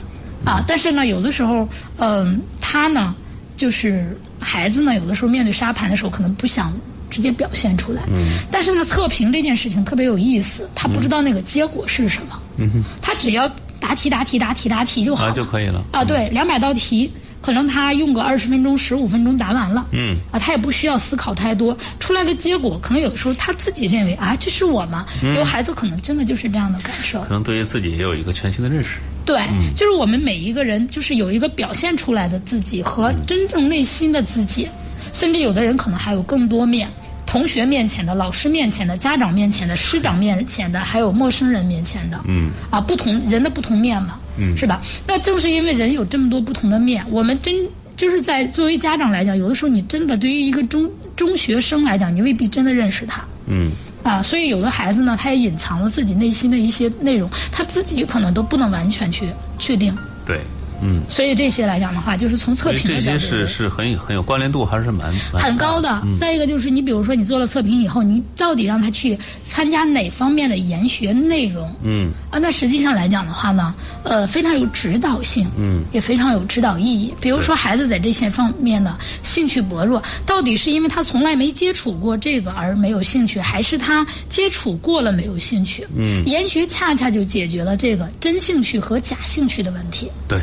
[0.44, 3.14] 啊，但是呢，有的时候，嗯、他呢，
[3.56, 6.74] 就是孩子呢，有的时候面对沙盘的时候，可能不想
[7.14, 8.02] 直接表现出来。
[8.08, 8.40] 嗯。
[8.52, 12.40] 但是呢，测评这件事情特别有意思，他不知道那个结果是什么。
[12.58, 12.84] 嗯哼。
[13.02, 13.48] 他只要
[13.80, 15.84] 答题、答题、答题、答题就好啊了就可以了。
[15.92, 19.88] 啊，对，两百道题，可能他用个二十分钟、十五分钟答完了。
[19.92, 20.18] 嗯。
[20.32, 25.06] 啊，他也不需要思考太多，出来的结果可能有的时候他自己认为啊，这是我吗？
[25.36, 27.22] 有孩子可能真的就是这样的感受。
[27.22, 28.98] 可能对于自己也有一个全新的认识。
[29.26, 29.40] 对，
[29.74, 34.68] 就是我们每一个人，就是有一个表现出来的自己和真正内心的自己，
[35.14, 36.90] 甚至有的人可能还有更多面。
[37.34, 44.56] 同学面前的、老师面前的、家长面前的、师长面前的，还有陌生人面前的，嗯，啊，不同人的不同面嘛，嗯。
[44.56, 44.80] 是吧？
[45.08, 47.56] 那正是因为人有这么多不同的面，我们真
[47.98, 53.72] 就是在作为家长来讲，有的时候你真的对于一个中中学生来讲，你未必真的认识他，嗯。
[54.04, 59.26] 啊，所以有的孩子呢，他也隐藏了自己内心的一些内容，他自己可能都不能完全去
[59.58, 59.98] 确定。
[60.24, 60.40] 对，
[60.82, 61.02] 嗯。
[61.10, 66.02] 所以这些来讲的话，就是从测评的角度些是是很有很有关联度，还是蛮蛮很高的。
[66.20, 71.74] 再一个就是，你比如说你做了测评以后，你到底让他去参加哪方面的研学内容？
[71.84, 77.14] 嗯啊，那实际上来讲的话呢，呃，非常有指导性，嗯，也非常有指导意义。
[77.22, 85.86] 比如说孩子在这些方面呢兴趣薄弱，到底是因为他从来没接触过这个而没有兴趣，还是他接触过了没有兴趣？
[85.96, 90.10] 嗯研学恰恰就解决了这个真兴趣和假兴趣的问题。
[90.28, 90.40] 对，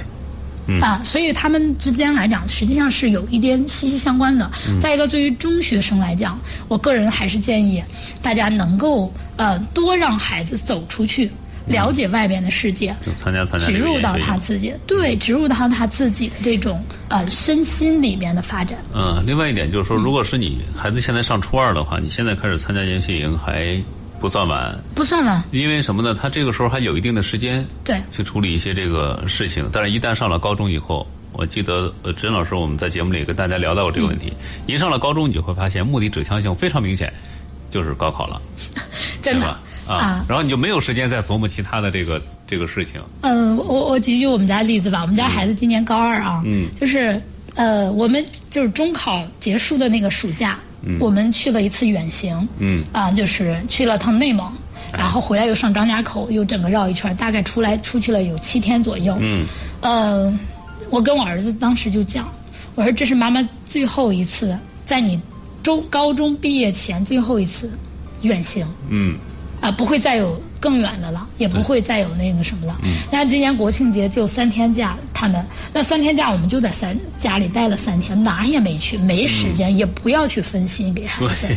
[0.67, 4.51] 嗯啊，所以他们之间来讲，实际上是有一点息息相关的。
[4.69, 7.83] 嗯再一个，对于中学生来讲，我个人还是建议
[8.23, 11.31] 大家能够呃多让孩子走出去，
[11.67, 12.95] 了解外边的世界。
[13.05, 18.79] 就参加参加植入到他自己，对，植入到他自己的这种呃身心里面的发展。
[18.95, 23.83] 嗯，另外一点就是说，如果是你孩子现在上初二的话，你现在开始参加研学营还
[24.21, 26.15] 不算晚，不算晚，因为什么呢？
[26.15, 34.27] 他这个时候还有一定的时间对，去处理一些这个事情，但是一旦上了高中以后，我记得呃，甄老师我们在节目里跟大家聊到过这个问题。
[34.29, 37.13] 嗯一上了高中，你就会发现目的指向性非常明显，
[37.71, 38.41] 就是高考了，
[39.23, 39.57] 真的？
[39.89, 43.01] 啊，然后你就没有时间再琢磨其他的这个这个事情。
[43.23, 45.01] 嗯，我我举举我们家例子吧。
[45.03, 47.21] 我们家孩子今年高二啊，嗯就是
[47.57, 50.57] 呃，我们就是中考结束的那个暑假，
[50.99, 54.51] 我们去了一次远行，嗯啊，就是去了趟内蒙，
[54.93, 59.17] 然后回来又上张家口，又整个绕一圈，大概出来出去了有七天左右。
[59.21, 59.47] 嗯
[59.81, 60.33] 呃，
[60.91, 62.29] 我跟我儿子当时就讲，
[62.75, 65.21] 我说这是妈妈最后一次在你
[65.63, 67.71] 中高中毕业前最后一次
[68.23, 68.67] 远行。
[68.89, 69.17] 嗯
[69.61, 72.79] 啊，不会再有更远的了，也不会再有那个什么了。
[72.85, 81.49] 嗯，那今年国庆节就三天假，他们那三天假我们就在三家里待了三天，哪儿也没去，没时间，也不要去分心给孩子。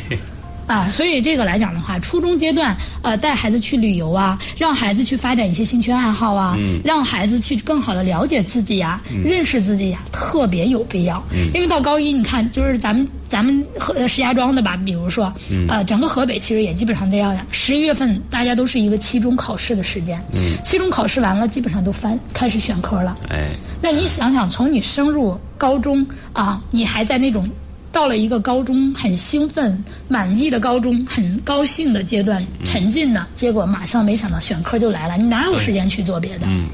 [0.68, 11.24] 对，啊，所以这个来讲的话，初中阶段，呃，带孩子去旅游啊，让孩子去发展一些兴趣爱好啊，嗯让孩子去更好的了解自己呀、认识自己呀、特别有必要。
[11.32, 17.36] 嗯因为到高一，你看，就是咱们咱们河呃石家庄的吧，比如说，嗯呃，整个河北其实也基本上这样。
[17.52, 23.16] 十一月份大家都是一个期中考试的时间，嗯期中考试完了，基本上都翻开始选科了。
[23.30, 23.50] 哎，
[23.82, 27.48] 那你想想，从你升入高中啊，你还在那种
[27.94, 36.48] 到了一个高中很兴奋、满意的高中，很高兴的阶段沉浸呢，结果马上没想到选科就来了，你哪有时间去做别的？
[36.48, 36.68] 嗯，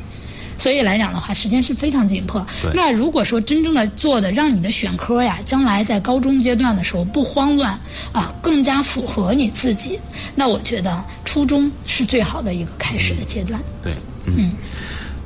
[0.58, 2.45] 所以来讲的话，时间是非常紧迫。
[2.73, 7.77] 那如果说真正的做的，让你的选科呀，将来在高中阶段的时候不慌乱
[8.13, 9.99] 啊，更加符合你自己，
[10.36, 13.60] 那我觉得初中是最好的一个开始的阶段。
[13.84, 13.93] 对，
[14.25, 14.51] 嗯，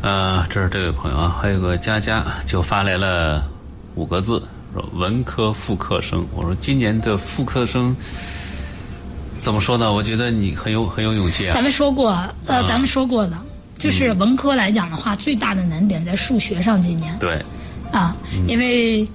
[0.02, 3.48] 呃，这是这位朋友啊，还有个佳佳就发来了
[3.94, 4.42] 五个字，
[4.74, 6.26] 说文科副科生。
[6.36, 7.96] 我说今年的副科生
[9.40, 9.94] 怎么说呢？
[9.94, 11.62] 我觉得你很有很有勇气啊咱。
[11.62, 12.10] 们说过，
[12.46, 13.38] 呃，啊咱们说过的，
[13.78, 16.82] 就是文科来讲的话，最大的难点在数学上。
[16.82, 17.40] 今年对，
[17.92, 18.16] 啊，
[18.48, 19.08] 因为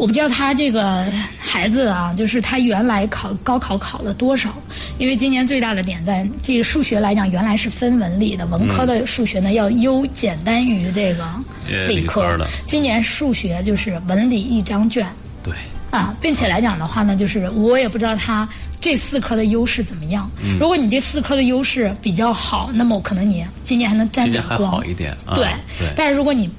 [0.00, 1.04] 我不知道他这个
[1.38, 4.50] 孩子啊，就是他原来考高考考了多少？
[4.96, 11.22] 因为今年最大的点在这个数学来讲，原来是分文理的，文科的数学呢要优简单于这个
[11.68, 12.48] 呃理科的。
[12.64, 15.06] 今年数学就是文理一张卷。
[15.42, 15.52] 对，
[15.90, 18.48] 啊，并且来讲的话呢，就是我也不知道他
[18.80, 20.30] 这四科的优势怎么样。
[20.42, 24.70] 嗯如果你这四科的优势比较好，那么可能你今年还能沾今年还点光。
[24.70, 25.36] 好一点啊。
[25.36, 25.44] 对，
[25.78, 26.50] 对，嗯但是如果你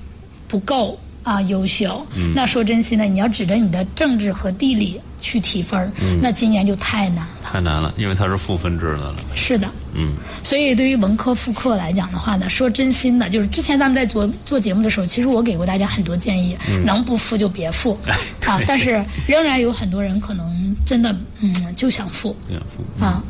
[0.47, 2.05] 不够啊优秀，
[2.35, 7.31] 那说真心的，你要指着你的政治和地理去提分儿，嗯那今年就太难了。
[7.43, 9.15] 太难了，因为它是赋分制的了。
[9.35, 9.67] 是的。
[9.93, 18.15] 嗯，所以对于文科复课来讲的话呢，说真心的，就是之前咱们在做做节目的时候，其实我给过大家很多建议，能不复就别复 哎
[18.47, 18.59] 啊。
[18.65, 23.03] 但是仍然有很多人可能真的嗯就想复这样赋。
[23.05, 23.21] 啊，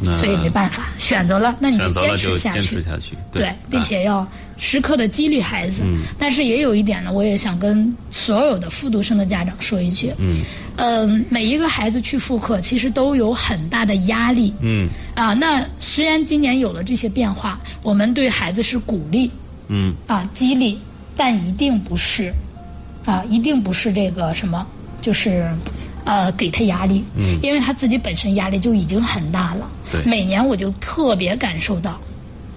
[0.00, 2.82] 那所以没办法，选择了那你坚了就坚持下去坚持。
[2.82, 3.16] 下去。
[3.32, 5.82] 对，并啊且要时刻的激励孩子。
[5.84, 6.02] 嗯。
[6.18, 10.36] 但是也有一点呢，我也想跟所有的复读生的家长说一句，嗯。
[10.76, 14.52] 嗯、每一个孩子去复课，其实都有很大的压力。
[14.60, 14.88] 嗯。
[15.14, 19.30] 啊，那虽然今年有了这些变化，我们对孩子是鼓励。
[19.68, 19.94] 嗯。
[20.06, 20.78] 啊、激励，
[21.16, 22.32] 但一定不是。
[23.04, 24.66] 啊，一定不是这个什么，
[25.00, 25.48] 就是
[26.04, 27.38] 呃给他压力，嗯。
[27.42, 29.70] 因为他自己本身压力就已经很大了。
[29.92, 30.02] 对。
[30.04, 32.00] 每年我就特别感受到，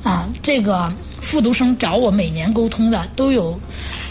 [0.07, 0.89] 啊，这个
[1.19, 3.59] 复读生找我每年沟通的都有，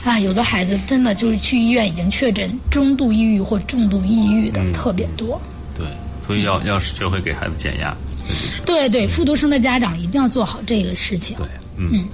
[0.05, 5.41] 啊，有的孩子真的就是去医院已经确诊中度抑郁或重度抑郁的、嗯特别多。
[5.75, 5.87] 对，
[6.21, 7.97] 所以要要学会给孩子减压。
[8.67, 11.35] 对对，复读生的家长一定要做好这个事情。
[11.39, 11.47] 对，
[11.79, 12.05] 嗯。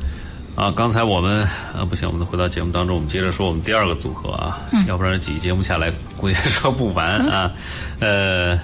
[0.54, 1.42] 啊，刚才我们
[1.74, 7.50] 啊不行，我们回到节目当中，我们接着说我们第二个组合啊，要不然几期节目下来估计 说不完啊。
[7.98, 8.56] 呃，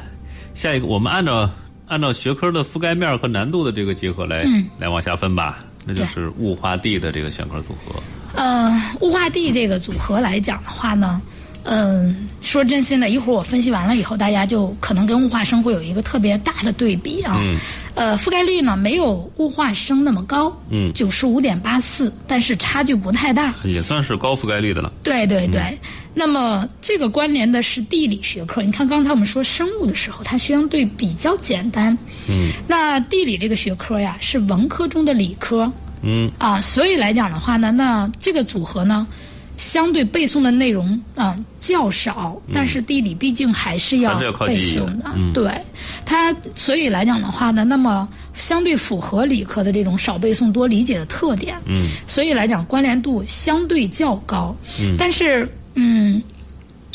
[0.54, 1.50] 下一个我们按照
[1.88, 8.00] 按照学科的覆盖面和难度的这个结合来、嗯来往下分吧，那就是物化地的这个选科组合。
[8.34, 11.20] 呃，物化地这个组合来讲的话呢，
[11.64, 17.36] 嗯、说真心的，一会儿我分析完了以后，大家就可能跟物化生会有一个特别大的对比啊。
[17.40, 17.56] 嗯
[17.98, 23.52] 呃，覆盖率呢没有物化生那么高，嗯九十五点八四，但是差距不太大。
[23.64, 24.92] 也算是高覆盖率的了。
[25.02, 25.76] 对对对，
[26.14, 28.62] 那么这个关联的是地理学科。
[28.62, 31.92] 你看刚才我们说生物的时候，它相对比较简单。
[32.28, 35.68] 嗯那地理这个学科呀，是文科中的理科。
[36.00, 39.04] 嗯啊，所以来讲的话呢，那这个组合呢，
[39.58, 45.32] 相对背诵的内容啊、较少，但是地理毕竟还是要背诵的，嗯。
[45.34, 45.52] 对。
[46.06, 51.88] 它，所以来讲的话呢，那么相对符合理科的这种少背诵多理解的特点，嗯。
[52.06, 54.94] 所以来讲关联度相对较高，嗯。
[54.96, 56.22] 但是嗯。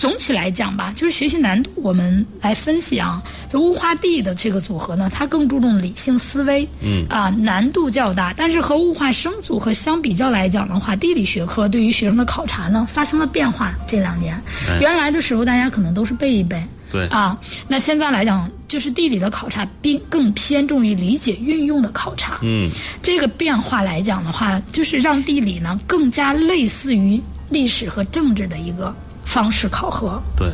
[0.04, 8.34] 总体来讲吧，就是学习难度，我们来分析啊，就物化地的这个组合呢，它更注重理性思维，嗯啊，难度较大。
[8.36, 13.74] 但是和物化生组合相比较来讲的话，地理学科对于学生的考察呢发生了变化。
[13.88, 14.36] 这两年，
[14.68, 16.62] 哎原来的时候大家可能都是背一背，
[16.92, 17.40] 对啊，
[17.70, 22.40] 那现在来讲，就是地理的考察并更偏重于理解运用的考察。
[22.42, 22.70] 嗯
[23.02, 30.22] 这个变化来讲的话，就是让地理呢更加类似于历史和政治的一个方式考核。
[30.36, 30.48] 对，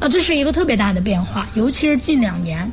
[0.00, 2.70] 啊，这是一个特别大的变化，尤其是近两年，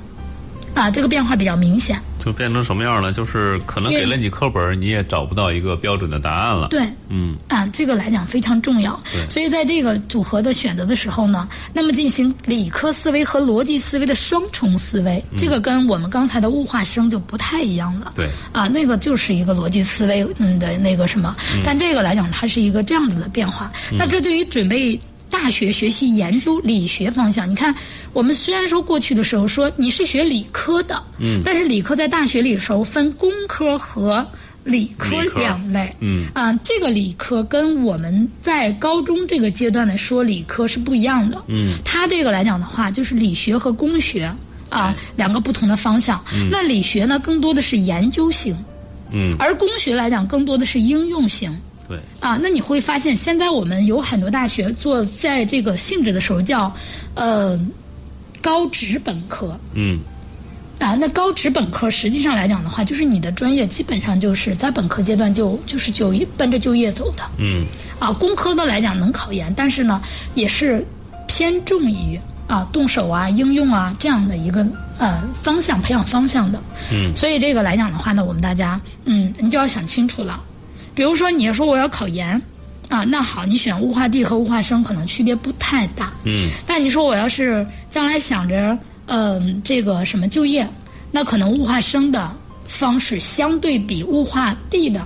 [0.73, 2.00] 啊，这个变化比较明显。
[2.19, 3.13] 就变成什么样了？
[3.13, 6.67] 就是可能给了你课本，你也找不到一个标准的答案了。
[6.67, 9.30] 对，嗯啊，这个来讲非常重要对。
[9.30, 18.12] 所以在这个组合的选择的时候呢，那么进行理科思维和逻辑思维的双重思维，这个跟我们刚才的物化生就不太一样了。
[18.13, 23.71] 对啊，那个就是一个逻辑思维嗯的那个什么，但这个来讲它是一个这样子的变化。
[23.94, 25.00] 那这对于准备。
[25.38, 27.48] 大学学习研究理学方向。
[27.48, 27.73] 你看，
[28.12, 34.25] 我们虽然说过去的时候说你是学理科的，嗯，但是理科在大学里的时候分工科和
[34.63, 36.25] 理科两类，嗯。
[36.33, 44.29] 啊，这个理科跟我们在高中这个阶段的说理科是不一样的，嗯，它这个来讲的话，就是理学和工学
[44.69, 46.19] 啊两个不同的方向。
[46.50, 48.58] 那理学呢，更多的是研究型，
[49.12, 51.56] 嗯，而工学来讲，更多的是应用型。
[51.88, 56.73] 对，啊，那你会发现，现在我们有很多大学做在这个性质的时候叫，
[57.15, 57.58] 呃，
[58.42, 60.02] 高职本科嗯
[60.79, 60.96] 啊。
[60.96, 67.65] 那高职本科实际上来讲的话，就是你的专业基本上就是在本科阶段就就是就业奔着就业走的嗯
[68.00, 68.12] 啊。
[68.12, 70.02] 工科的来讲能考研，但是呢
[70.33, 70.85] 也是
[71.25, 74.67] 偏重于啊动手啊、应用啊这样的一个
[74.98, 76.60] 呃方向培养方向的。
[76.92, 80.44] 嗯所以这个来讲的话呢，我们大家嗯，你就要想清楚了。
[80.98, 82.41] 比如说，你要说我要考研，
[82.89, 86.12] 啊，那好，你选物化地和物化生可能区别不太大。
[86.23, 88.75] 嗯但你说我要是将来想着，
[89.06, 90.67] 嗯、这个什么就业，
[91.12, 92.35] 那可能物化生的
[92.65, 95.06] 方式相对比物化地的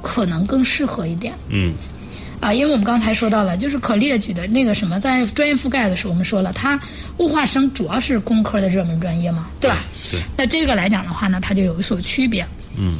[0.00, 1.34] 可能更适合一点。
[1.48, 1.74] 嗯
[2.38, 6.78] 啊，因为我们刚才说到了，就是可列举的那个什么，在专业覆盖的时候，我们说了，它
[7.18, 9.78] 物化生主要是工科的热门专业嘛，对吧？
[10.08, 12.46] 对，那这个来讲的话呢，它就有所区别。
[12.76, 12.98] 嗯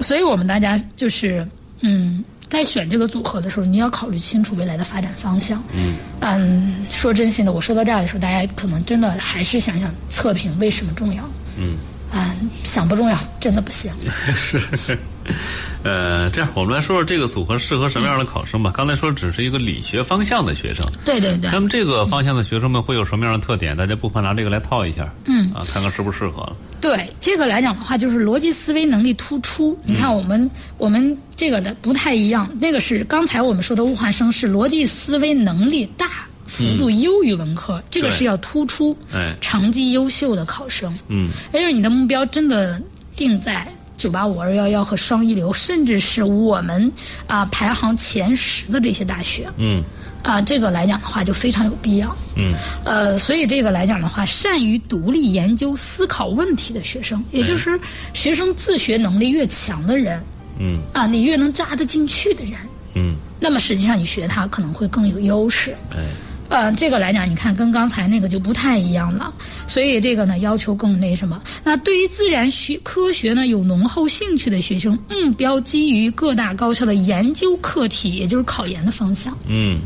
[0.00, 1.46] 所以我们大家就是，
[1.80, 5.62] 嗯，在选这个组合的时候，你要考虑清楚未来的发展方向。
[5.74, 11.22] 嗯嗯，说真心的，我说到这儿的时候，大家可能真的还是想想测评为什么重要。
[11.56, 11.76] 嗯。
[12.14, 13.90] 嗯，想不重要，真的不行。
[14.36, 14.96] 是，
[15.82, 18.72] 呃，这样我们来说说这个组合适合什么样的考生吧。
[18.74, 23.76] 刚才说只是一个理学方向的学生，对对对那，么这个方向的学生们会有什么样的特点？
[23.76, 26.50] 大家不妨拿这个来套一下，嗯啊，看看适不适合。
[26.80, 29.78] 对这个来讲的话，就是逻辑思维能力突出。
[29.84, 36.06] 你看我们、我们这个的不太一样，那个是刚才我们说的物化生是逻辑思维能力大。
[36.48, 40.96] 幅度优于文科，这个是要突出哎成绩优秀的考生。
[41.08, 42.80] 嗯也就是你的目标真的
[43.16, 43.66] 定在
[43.96, 46.90] 九八五二幺幺和双一流，甚至是我们
[47.26, 49.82] 啊、排行前十的这些大学嗯
[50.22, 52.16] 啊、这个来讲的话就非常有必要。
[52.34, 52.52] 嗯
[52.84, 57.78] 呃，所以这个来讲的话，善于独立研究、思考问题的学生，也就是
[58.12, 60.20] 学生自学能力越强的人
[60.58, 62.54] 嗯啊，你越能扎得进去的人，
[62.94, 65.76] 嗯，那么实际上你学他可能会更有优势。
[65.94, 66.02] 哎，
[66.48, 69.32] 呃，这个来讲，你看跟刚才那个就不太一样了，
[69.66, 71.42] 所以这个呢要求更那什么。
[71.64, 79.36] 那对于自然学科学呢有浓厚兴趣的学生，目标基于各大高校的研究课题，也就是考研的方向。
[79.46, 79.80] 嗯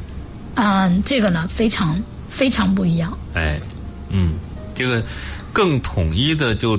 [0.55, 3.17] 啊、这个呢非常非常不一样。
[3.35, 3.59] 哎，
[4.11, 4.35] 嗯，
[4.75, 5.03] 这个
[5.53, 6.79] 更统一的就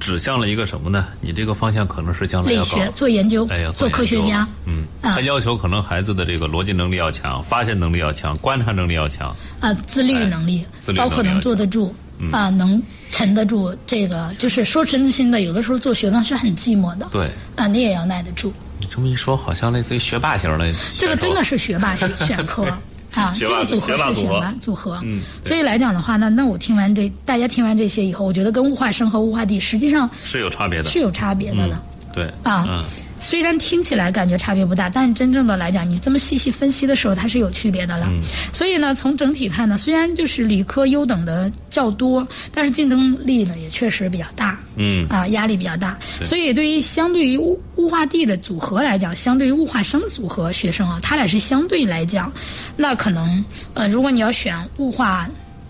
[0.00, 1.06] 指向了一个什么呢？
[1.20, 4.48] 你这个方向可能是将来理要搞学做研究，哎呀，做科学家。
[4.64, 9.36] 嗯，啊他要求可能孩子的这个逻辑能力要强，发现能力要强，观察能力要强。
[9.60, 11.94] 啊，自律能力哎自，律包括能坐得住，
[12.32, 13.76] 啊，能沉得住。
[13.86, 17.06] 这个就是说真心的，有的时候做学问是很寂寞的。
[17.12, 18.52] 对，啊，你也要耐得住。
[18.78, 20.72] 你这么一说，好像类似于学霸型的。
[20.96, 22.66] 这个真的是学霸选选科
[23.12, 25.00] 啊，这个组合是什么组合。
[25.02, 30.90] 嗯所以来讲的话呢，那我听完这大家听完这些以后，我觉得跟物化生和物化地实际上是有差别的。
[30.90, 31.82] 是有差别的嗯了。，
[32.14, 32.84] 对啊嗯，
[33.18, 38.06] 虽然听起来感觉差别不大，但是真正的来讲，你这么细细分析的时候，它是有区别的了。
[38.10, 44.58] 嗯所以呢，从整体看呢，虽然就是理科优等的较多，但是竞争力呢也确实比较大。
[44.80, 45.06] 嗯。
[45.08, 52.32] 啊，压力比较大，所以对于相对于物物化地的组合来讲，相对于物化生的组合学生啊，他俩是相对来讲，
[52.76, 55.28] 那可能呃，如果你要选物化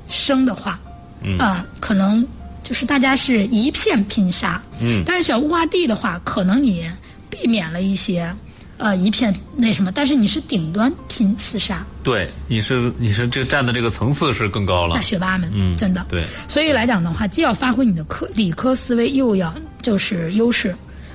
[0.08, 0.78] 生的话，
[1.22, 1.36] 嗯。
[1.38, 2.24] 啊、可能
[2.62, 5.02] 就是大家是一片拼杀，嗯。
[5.04, 6.88] 但是选物化地的话，可能你
[7.28, 8.32] 避免了一些
[8.80, 15.02] 呃一片那什么，但是你是顶端拼厮杀，对，你是你是这站的这个层次是更高了大。
[15.02, 20.74] 学霸们，嗯真的，对，所以来讲的话，既要发挥你的科理科思维，又要就是优势，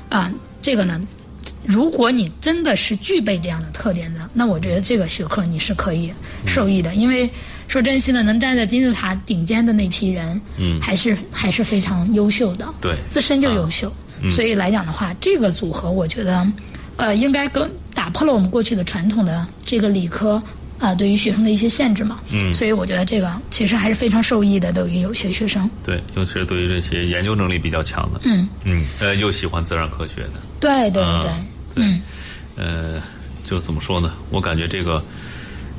[0.09, 1.01] 啊，这个呢，
[1.65, 6.13] 如果你真的是具备这样的特点的，那我觉得这个学科你是可以
[6.45, 7.27] 受益的，因为
[7.67, 13.91] 说真心的，能站在金字塔顶尖的那批人，嗯还是还是非常优秀的，对自身就优秀，
[14.29, 16.45] 所以来讲的话，这个组合我觉得，
[16.97, 20.41] 呃，应该更打破了我们过去的传统的这个理科。
[20.77, 22.53] 啊、对于学生的一些限制嘛，嗯。
[22.53, 25.67] 所以我觉得这个其实还是非常受益的，对于有些学生。
[25.85, 31.31] 对，尤其是对于这些研究能力比较强的，嗯，嗯，呃，又喜欢自然科学的，对对，对。
[31.75, 32.01] 嗯，
[32.57, 33.01] 呃，
[33.45, 34.15] 就怎么说呢？
[34.29, 35.01] 我感觉这个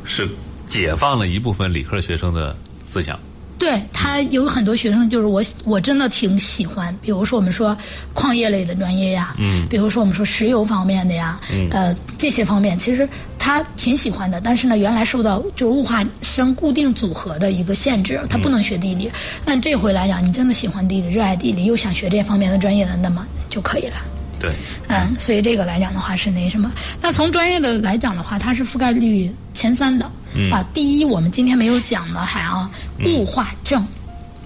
[0.02, 0.26] 是
[0.66, 2.56] 解放了一部分理科学生的
[2.86, 3.20] 思想，
[3.58, 7.76] 对他有很多学生，就是我我真的挺喜欢，比如说我们说
[8.12, 19.10] 矿业类的专业呀，嗯比如说我们说石油方面的呀，嗯呃这些方面，其实他挺喜欢的，但是呢，原来受到就是物化生固定组合的一个限制，他不能学地理。
[19.44, 23.96] 但这回来讲，你真的喜欢地理，热爱地理，又想学这方面的专业的，那么就可以了。
[24.38, 24.50] 对，
[24.88, 26.70] 嗯，所以这个来讲的话是那什么？
[27.00, 30.10] 那从专业的来讲的话，它是覆盖率前三的。
[30.36, 30.52] 嗯。
[30.52, 32.70] 啊，第一我们今天没有讲的还啊，
[33.04, 33.86] 物化症。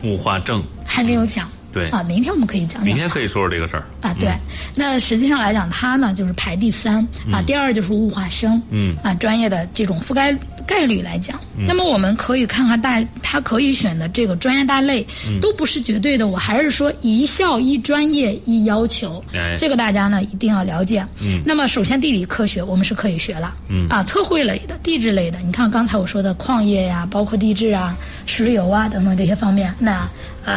[0.03, 1.49] 物化症，还没有讲。
[1.73, 1.89] 对。
[1.91, 2.85] 啊，明天我们可以讲讲。
[2.85, 3.85] 明天可以说说这个事儿。
[4.01, 4.33] 啊，对，
[4.75, 7.07] 那实际上来讲，它呢就是排第三。
[7.31, 8.97] 啊，第二就是物化生，嗯。
[9.03, 10.35] 啊，专业的这种覆盖
[10.67, 15.07] 概率来讲，那么我们可以看看大他可以选的这个专业大类，
[15.41, 19.57] 都不是绝对的，我还是说一校一专业一要求，哎。
[19.59, 21.05] 这个大家呢一定要了解。
[21.21, 21.43] 嗯。
[21.45, 23.89] 那么首先地理科学我们是可以学了，嗯。
[23.89, 27.97] 啊，测绘类的、地质类的，你看刚才我说的矿业呀，包括地质啊、
[28.27, 30.09] 石油啊等等这些方面，那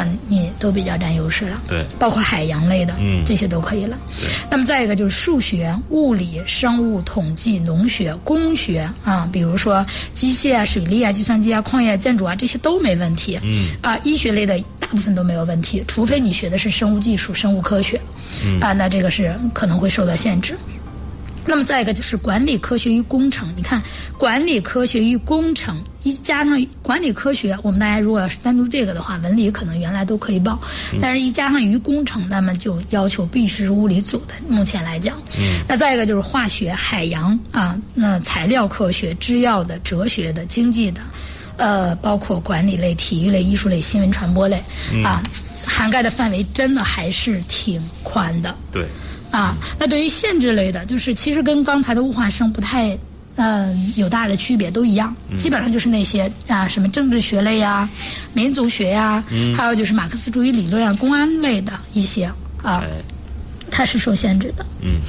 [0.01, 1.61] 嗯、你都比较占优势了。
[1.67, 3.97] 对包括海洋类的，嗯这些都可以了。
[4.19, 13.39] 对那么再一个就是数学、物理、生物、统计、农学、工学啊，比如说机械啊、水利啊、计算机啊、矿业、建筑啊，这些都没问题。
[13.43, 17.99] 嗯啊，医学类的大部分都没有问题，除非你学的是生物技术、生物科学，
[18.43, 20.57] 嗯啊，那这个是可能会受到限制。
[21.45, 23.81] 那么再一个就是管理科学与工程，你看
[24.17, 30.59] 管理科学与工程一加上管理科学，我们大家如果要是单独这个的话，文理可能原来都可以报，
[31.01, 34.33] 但是一加上与工程，那么就要求必须是物理组的。
[34.47, 41.01] 目前来讲，嗯，那再一个就是化学、海洋啊，那材料科学、制药的、哲学的、经济的，
[41.57, 44.61] 呃，包括管理类、体育类、艺术类、新闻传播类
[45.03, 45.23] 啊，
[45.65, 48.53] 涵盖的范围真的还是挺宽的。
[48.71, 48.85] 对，
[49.33, 52.97] 啊，那对于限制类的，就是其实跟刚才的物化生不太。
[53.35, 57.89] 嗯，有大的区别，都一样，基本上就是那些啊，什么政治学类呀、
[58.31, 59.23] 民族学呀，
[59.57, 62.25] 还有就是马克思主义理论啊、公安类的一些
[62.61, 63.01] 啊，哎，
[63.71, 64.63] 它是受限制的。
[64.81, 65.01] 嗯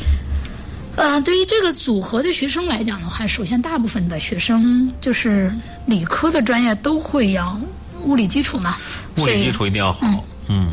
[0.96, 5.54] 呃，对于这个组合的学生来讲的话，首先大部分的学生就是
[5.84, 7.60] 理科的专业都会要
[8.04, 8.78] 物理基础嘛，
[9.18, 10.24] 物理基础一定要好。
[10.48, 10.72] 嗯，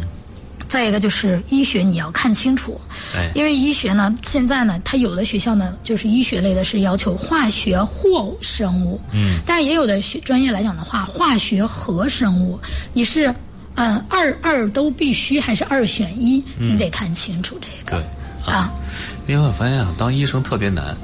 [0.72, 2.80] 再一个就是医学，你要看清楚，
[3.14, 12.58] 哎，因为医学呢，现在呢，它有的学校呢，就是医学类的是要求化学或生物，嗯，但也有的学专业来讲的话，化学和生物，
[12.94, 13.36] 你是
[13.76, 18.04] 嗯二二都必须还是二选一，你得看清楚这个嗯
[18.46, 18.72] 对啊。
[19.28, 20.96] 另外我发现啊，当医生特别难，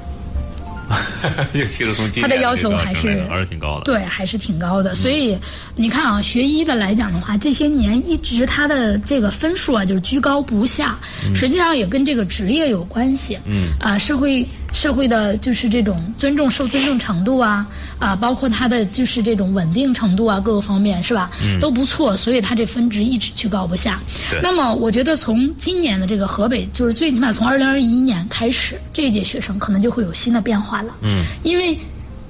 [2.20, 3.84] 他的要求还是还是挺高的。
[3.84, 4.94] 对，还是挺高的。
[4.94, 5.36] 所以
[5.76, 10.98] 你看啊，学医的来讲的话，这些年一直他的这个分数啊，就是居高不下。
[11.34, 13.38] 实际上也跟这个职业有关系。
[13.44, 17.66] 嗯啊，社会社会的就是这种尊重、受尊重程度啊，
[17.98, 21.30] 啊，包括他的就是这种稳定程度啊，各个方面是吧？
[21.42, 23.98] 嗯都不错，所以他这分值一直居高不下
[24.30, 24.38] 对。
[24.42, 30.94] 那么我觉得从今年的这个河北，就是最起码从二零二一年开始，这一届学生可能就会有新的变化了。
[31.00, 31.76] 嗯，因为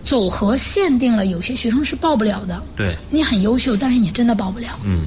[0.05, 2.62] 组合限定了，有些学生是报不了的。
[2.76, 5.03] 对，你很优秀，但是你真的报不了，嗯，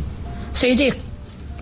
[0.53, 0.93] 所以这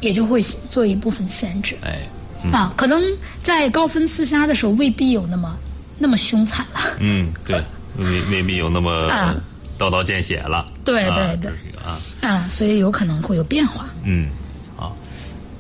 [0.02, 2.00] 也就会做一部分限制、哎，
[2.44, 2.74] 嗯啊。
[2.76, 3.02] 可能
[3.42, 5.58] 在高分厮杀的时候，未必有那么
[5.98, 6.80] 那么凶残了。
[7.00, 7.64] 嗯，对，
[7.98, 9.36] 未未必有那么啊
[9.78, 10.58] 刀刀见血了。
[10.60, 11.52] 啊对对对
[11.84, 13.86] 啊，啊，所以有可能会有变化。
[14.04, 14.30] 嗯，
[14.76, 14.96] 好，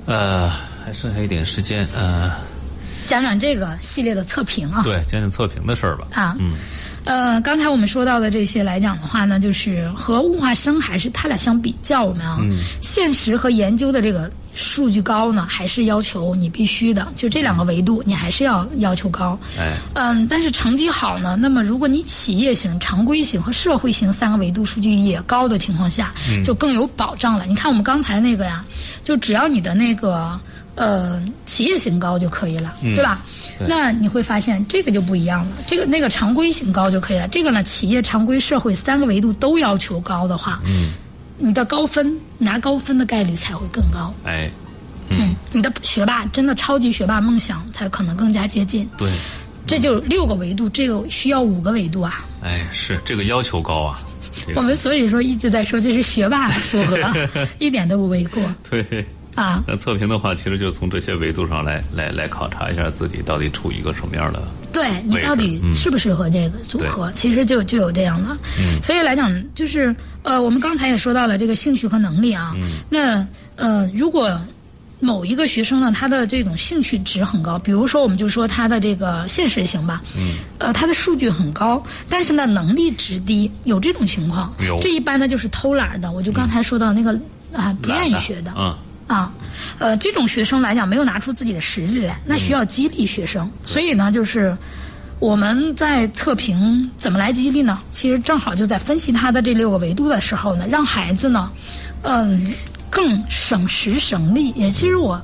[0.05, 0.49] 呃，
[0.83, 2.31] 还剩下一点时间，呃，
[3.09, 4.83] 讲讲这个系列的测评啊。
[4.83, 6.05] 对，讲讲测评的事儿吧。
[6.11, 6.53] 啊，嗯，
[7.05, 19.35] 呃，刚才我们说到的这些来讲的话呢，就是和物化生还是它俩相比较，我们啊，嗯现实和研究的这个数据高呢，还是要求你必须的，就这两个维度，你还是要要求高。
[19.57, 27.47] 哎，嗯，但是成绩好呢，那么如果你企业型、常规型和社会型三个维度数据也高的情况下，嗯就更有保障了。
[27.47, 28.63] 你看我们刚才那个呀，
[29.03, 30.39] 就只要你的那个
[30.79, 33.21] 呃企业型高就可以了，嗯对吧？
[33.59, 37.27] 对那你会发现这个就不一样了，这个那个常规型高就可以了。
[37.27, 40.93] 这个呢，企业、常规、社会三个维度都要求高的话，嗯，
[41.37, 44.13] 你的高分拿高分的概率才会更高。
[44.23, 44.49] 哎，
[45.09, 48.89] 嗯，你的学霸真的超级学霸梦想才可能更加接近。
[48.97, 49.11] 对，
[49.67, 52.25] 这就六个维度，这个需要五个维度啊。
[52.41, 53.99] 哎，是这个要求高啊。
[54.31, 56.97] 这个我们所以说一直在说这是学霸组合，
[57.59, 59.05] 一点都不为过对。
[59.39, 59.63] 啊。
[59.67, 64.41] 那测评的话，其实就从这些维度上来来来考察一下自己到底处于一个什么样的。
[64.71, 68.37] 对你到底适不适合这个组合，其实就就有这样的。
[68.59, 72.53] 嗯所以来讲，就是呃，我们刚才也说到了这个兴趣和能力啊。
[72.57, 73.25] 嗯那
[73.55, 74.39] 呃，如果
[74.99, 84.53] 某一个学生呢，他的这种兴趣值很高，比如说我们就说他的这个现实型吧，嗯，呃，他的数据很高，但是呢能力值低，有这种情况。
[84.59, 87.17] 有这一般呢就是偷懒的，我就刚才说到那个
[87.53, 88.53] 啊、不愿意学的。
[88.57, 88.75] 嗯
[89.09, 89.33] 啊，
[89.79, 93.49] 呃，这种学生来讲没有拿出自己的实力来，那需要激励学生。
[93.65, 94.55] 所以呢，就是
[95.19, 97.79] 我们在测评怎么来激励呢？
[97.91, 101.51] 其实正好就在分析他的这六个维度的时候呢，让孩子呢，
[102.03, 102.53] 嗯，
[102.89, 104.51] 更省时省力。
[104.51, 105.19] 也其实我。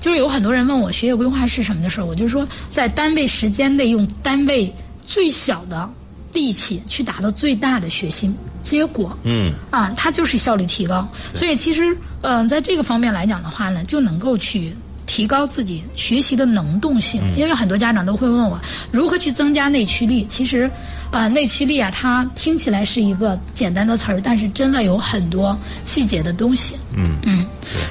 [0.00, 4.72] 就是有很多人问我学业规划是什么的时候，我就说在单位时间内用单位
[5.04, 5.90] 最小的
[6.32, 9.16] 力气去达到最大的学习结果。
[9.24, 11.06] 嗯啊，它就是效率提高。
[11.34, 14.72] 所以其实，嗯、在这个方面来讲的话呢，就能够去
[15.06, 17.22] 提高自己学习的能动性。
[17.36, 18.60] 因为很多家长都会问我
[18.92, 20.26] 如何去增加内驱力。
[20.28, 20.70] 其实，
[21.10, 25.56] 呃，内驱力啊，它听起来是一个简单的词儿，但是真的有很多
[25.86, 26.74] 细节的东西。
[26.94, 27.46] 嗯嗯，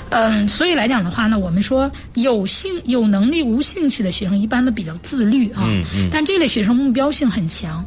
[0.09, 5.63] 嗯，所以来讲的话呢，我们说有兴有能力无兴趣的学生，一般都比较自律啊。
[5.65, 7.83] 嗯嗯但这类学生目标性很强。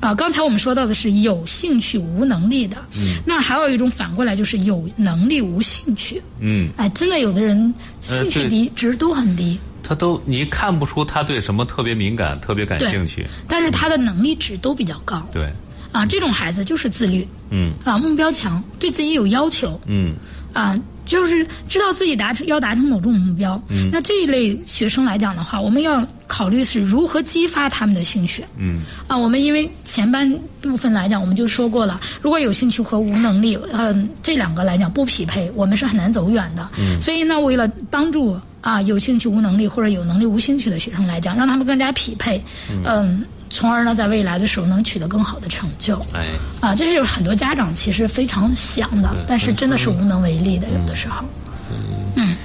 [0.00, 13.26] 啊，刚才我们说到的是有兴趣无能力的，嗯，那还有一种反过来就是有能力无兴趣，嗯，哎，真的有的人兴趣低，值都很低，他都你看不出他对什么特别敏感、特别感兴趣。
[13.48, 15.52] 但是他的能力值都比较高，对，
[15.90, 17.72] 啊，这种孩子就是自律，嗯。
[17.84, 20.14] 啊，目标强，对自己有要求，嗯。
[20.52, 20.78] 啊，
[21.08, 23.60] 就是知道自己达成要达成某种目标。
[23.68, 28.44] 嗯，那这一类学生来讲的话，我们要考虑是如何激发他们的兴趣。
[28.56, 30.30] 嗯啊，我们因为前半
[30.60, 36.68] 部分来讲，我们就说过了，如果有兴趣和无能力，嗯、这两个来讲不匹配，我们是很难走远的。
[36.78, 42.42] 嗯，所以呢，为了帮助啊有兴趣无能力或者有能力无兴趣的学生来讲，让他们更加匹配，
[42.84, 45.98] 嗯，从而呢在未来的时候能取得更好的成就。
[46.14, 46.26] 哎，
[46.60, 51.24] 啊，这是很多家长其实非常想的，但是真的是无能为力的，有的时候。
[52.14, 52.36] 嗯。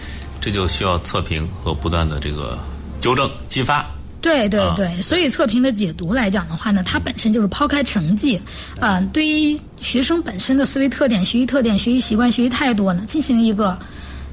[0.41, 2.59] 这就需要测评和不断的这个
[2.99, 3.89] 纠正、激发。
[4.19, 8.41] 对对啊对，所以测评的解读来讲的话呢，它本身就是抛开成绩，
[8.79, 13.77] 呃，对于学生本身的思维特点、学习特点、学习习惯、学习态度呢，进行一个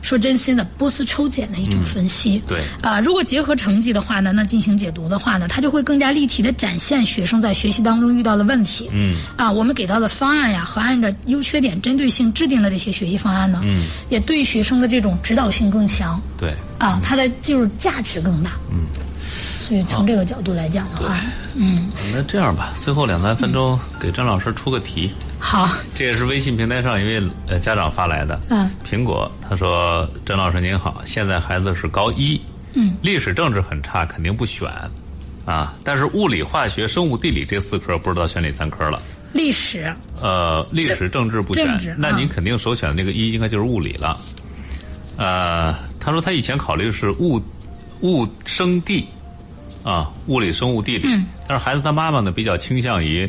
[0.02, 2.42] 说真心的波斯抽检的一种分析。
[2.46, 8.88] 对啊、如果结合成绩的话呢，那进行解读的话呢，它就会更加立体的展现学生在学习当中遇到的问题。
[8.92, 16.20] 嗯啊，我们给到的方案呀，和按照优缺点针对性制定的这些学习方案呢，嗯，也对学生的这种指导性更强。
[16.38, 18.52] 对，啊，它的就是价值更大。
[18.70, 18.86] 嗯，
[19.58, 21.20] 所以从这个角度来讲的话，
[21.54, 25.12] 嗯，那这样吧，最后两三分钟给张老师出个题。
[25.40, 28.38] 好，这也是微信平台上一位呃家长发来的。
[28.50, 32.40] 嗯，苹果他说：“张老师您好，现在孩子是高一，
[32.74, 34.70] 嗯，历史政治很差，肯定不选，
[35.46, 39.02] 啊，但是物理、化学、生物、地理这四科不知道选哪三科了。
[39.32, 42.16] 历史，呃，历史、政治不选那啊。
[42.18, 44.20] 您肯定首选的那个一应该就是物理了。
[45.16, 47.40] 呃，他说他以前考虑是物
[48.02, 49.06] 物生地，
[49.82, 51.24] 啊，物理、生物、地理，嗯。
[51.48, 53.28] 但是孩子他妈妈呢比较倾向于，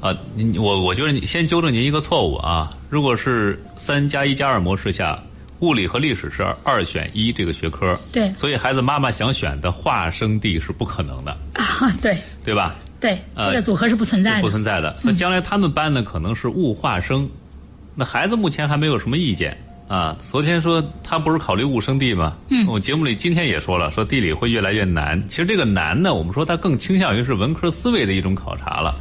[0.00, 5.18] 啊，您我我觉得你先纠正您一个错误啊，如果是三加一加二模式下，
[5.60, 12.76] 物理和历史是二选一这个学科，对所以孩子妈妈想选的化生地是不可能的，啊，对对吧？
[13.00, 14.50] 对，呃这个组合是不存在的不。
[14.50, 14.96] 存在的。
[15.02, 17.28] 那将来他们班呢，可能是物化生，
[17.94, 19.56] 那孩子目前还没有什么意见
[19.88, 20.16] 啊。
[20.30, 22.36] 昨天说他不是考虑物生地吗？
[22.50, 25.20] 嗯我节目里今天也说了，说地理会越来越难。
[25.28, 28.94] 其实这个难呢，我们说它更倾向于是文科思维的一种考察了。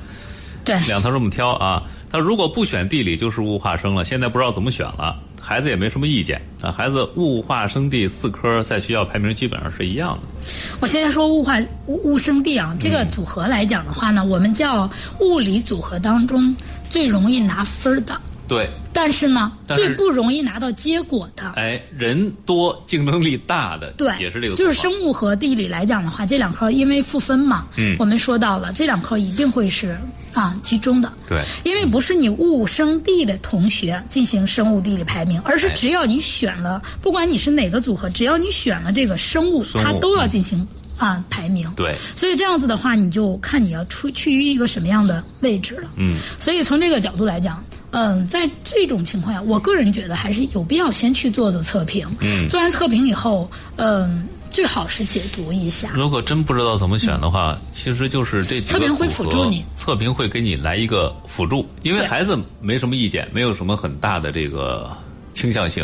[0.68, 1.82] 对，两头这么挑啊。
[2.11, 4.03] 他如果不选地理，就是物化生了。
[4.03, 6.72] 现在不知道怎么选了，孩子也没什么意见啊。
[6.72, 10.51] 孩子物化生地四科在学校排名基本上是一样的。
[10.80, 14.89] 我现在说物化物物生地啊，这个组合来讲的话呢，我们叫
[15.20, 16.55] 物理组合当中
[16.89, 21.51] 最容易拿分儿的，对，但是呢，是最不容易拿到结果的。
[21.55, 29.97] 哎，人多竞争力大的，对，也是这个就是生物和地理来讲的话，这两科因为赋分嘛，嗯我们说到了这两科一定会是
[30.33, 31.43] 啊集中的，对。
[31.63, 35.73] 因为不是你物生地的同学进行生物地理排名，而是哎。
[35.75, 40.65] 只要你选了，不管你是哪个组合，只要你选了这个生物，生物它都要进行
[40.97, 41.67] 啊排名。
[41.75, 45.89] 对，所以这样子的话，你就看你要出趋于一个什么样的位置了。
[45.97, 47.63] 嗯，所以从这个角度来讲，
[47.97, 52.07] 嗯，在这种情况下，我个人觉得还是有必要先去做做测评。
[52.19, 55.89] 嗯做完测评以后，嗯，最好是解读一下。
[55.95, 64.95] 如果真不知道怎么选的话，其实就是这测评会辅助你测评会给你来一个辅助，因为孩子没什么意见，没有什么很大的这个
[65.33, 65.83] 倾向性，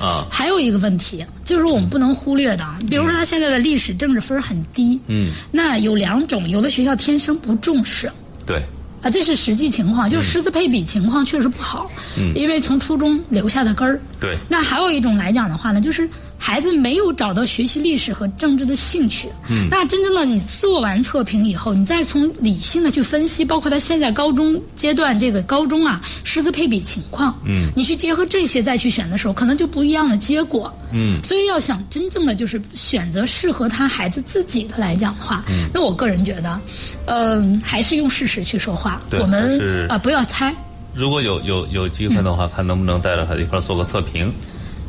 [0.00, 8.10] 啊，还有一个问题，就是我们不能忽略的啊，比如说他现在的历史、政治分很低，嗯，那有两种，有的学校天生不重视，
[8.44, 8.60] 对，
[9.02, 11.90] 啊，这是实际情况，就是师资配比情况确实不好。
[12.18, 14.00] 嗯，因为从初中留下的根儿。
[14.18, 14.36] 对。
[14.48, 16.08] 那还有一种来讲的话呢，就是
[16.38, 19.28] 孩子没有找到学习历史和政治的兴趣。
[19.50, 19.68] 嗯。
[19.70, 27.36] 那真正的你做完测评以后，你再从理性的去分析，包括他现在高中阶段这个高中啊师资配比情况。
[27.44, 27.70] 嗯。
[27.76, 30.72] 你去结合这些再去选的时候，可能就不一样的结果。
[30.92, 31.20] 嗯。
[31.22, 36.60] 所以要想真正的就是选择适合他孩子自己的来讲的话，嗯，那我个人觉得，
[37.06, 38.98] 嗯，还是用事实去说话。
[39.18, 40.54] 我们啊，不要猜。
[40.94, 44.32] 如果有有有机会的话，看能不能带着孩子一块做个测评。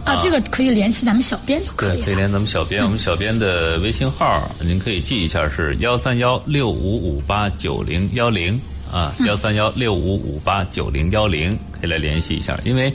[0.05, 1.97] 啊，这个可以联系咱们小编就可以。
[1.97, 2.83] 对，可以联咱们小编。
[2.83, 8.59] 我们小编的微信号您可以记一下，是幺三幺六五五八九零幺零
[8.91, 12.59] 啊，幺三幺六五五八九零幺零，可以来联系一下。
[12.63, 12.91] 因为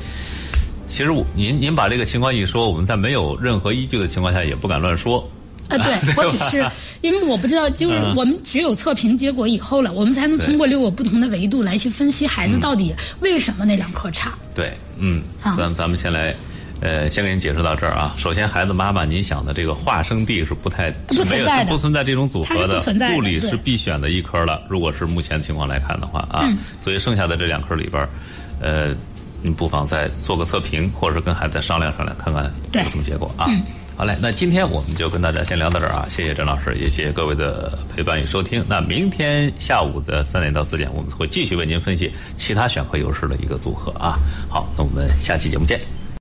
[0.88, 5.28] 其实我您您把这个情况一说，我们在没有任何依据的情况下，也不敢乱说。
[5.68, 6.62] 啊，对 我只是
[7.00, 14.34] 因为我不知道，就 是我们只有测评结果以后了，我们才能通过六个不同的维度来去分析孩子到底为什么那两科差。
[14.54, 15.22] 对，嗯，
[15.56, 16.36] 咱咱们先来，
[16.84, 18.14] 呃，先给您解释到这儿啊。
[18.18, 22.84] 首先，孩子妈妈，您想的这个化生地是不太不存在的，不存在这种组合的，
[23.16, 24.62] 物理是必选的一科了。
[24.68, 26.46] 如果是目前情况来看的话啊，
[26.82, 28.06] 所以剩下的这两科里边，
[28.60, 28.94] 呃，
[29.40, 33.48] 您不妨再做个测评，或者是跟孩子再商量商量，看看有什么结果啊。
[33.96, 36.06] 好嘞，那今天我们就跟大家先聊到这儿啊！
[36.10, 38.62] 谢谢郑老师，也谢谢各位的陪伴与收听。
[38.68, 44.18] 那明天下午的三点到四点，我们会继续为您分析其他选科优势的一个组合啊！
[44.50, 45.80] 好，那我们下期节目见。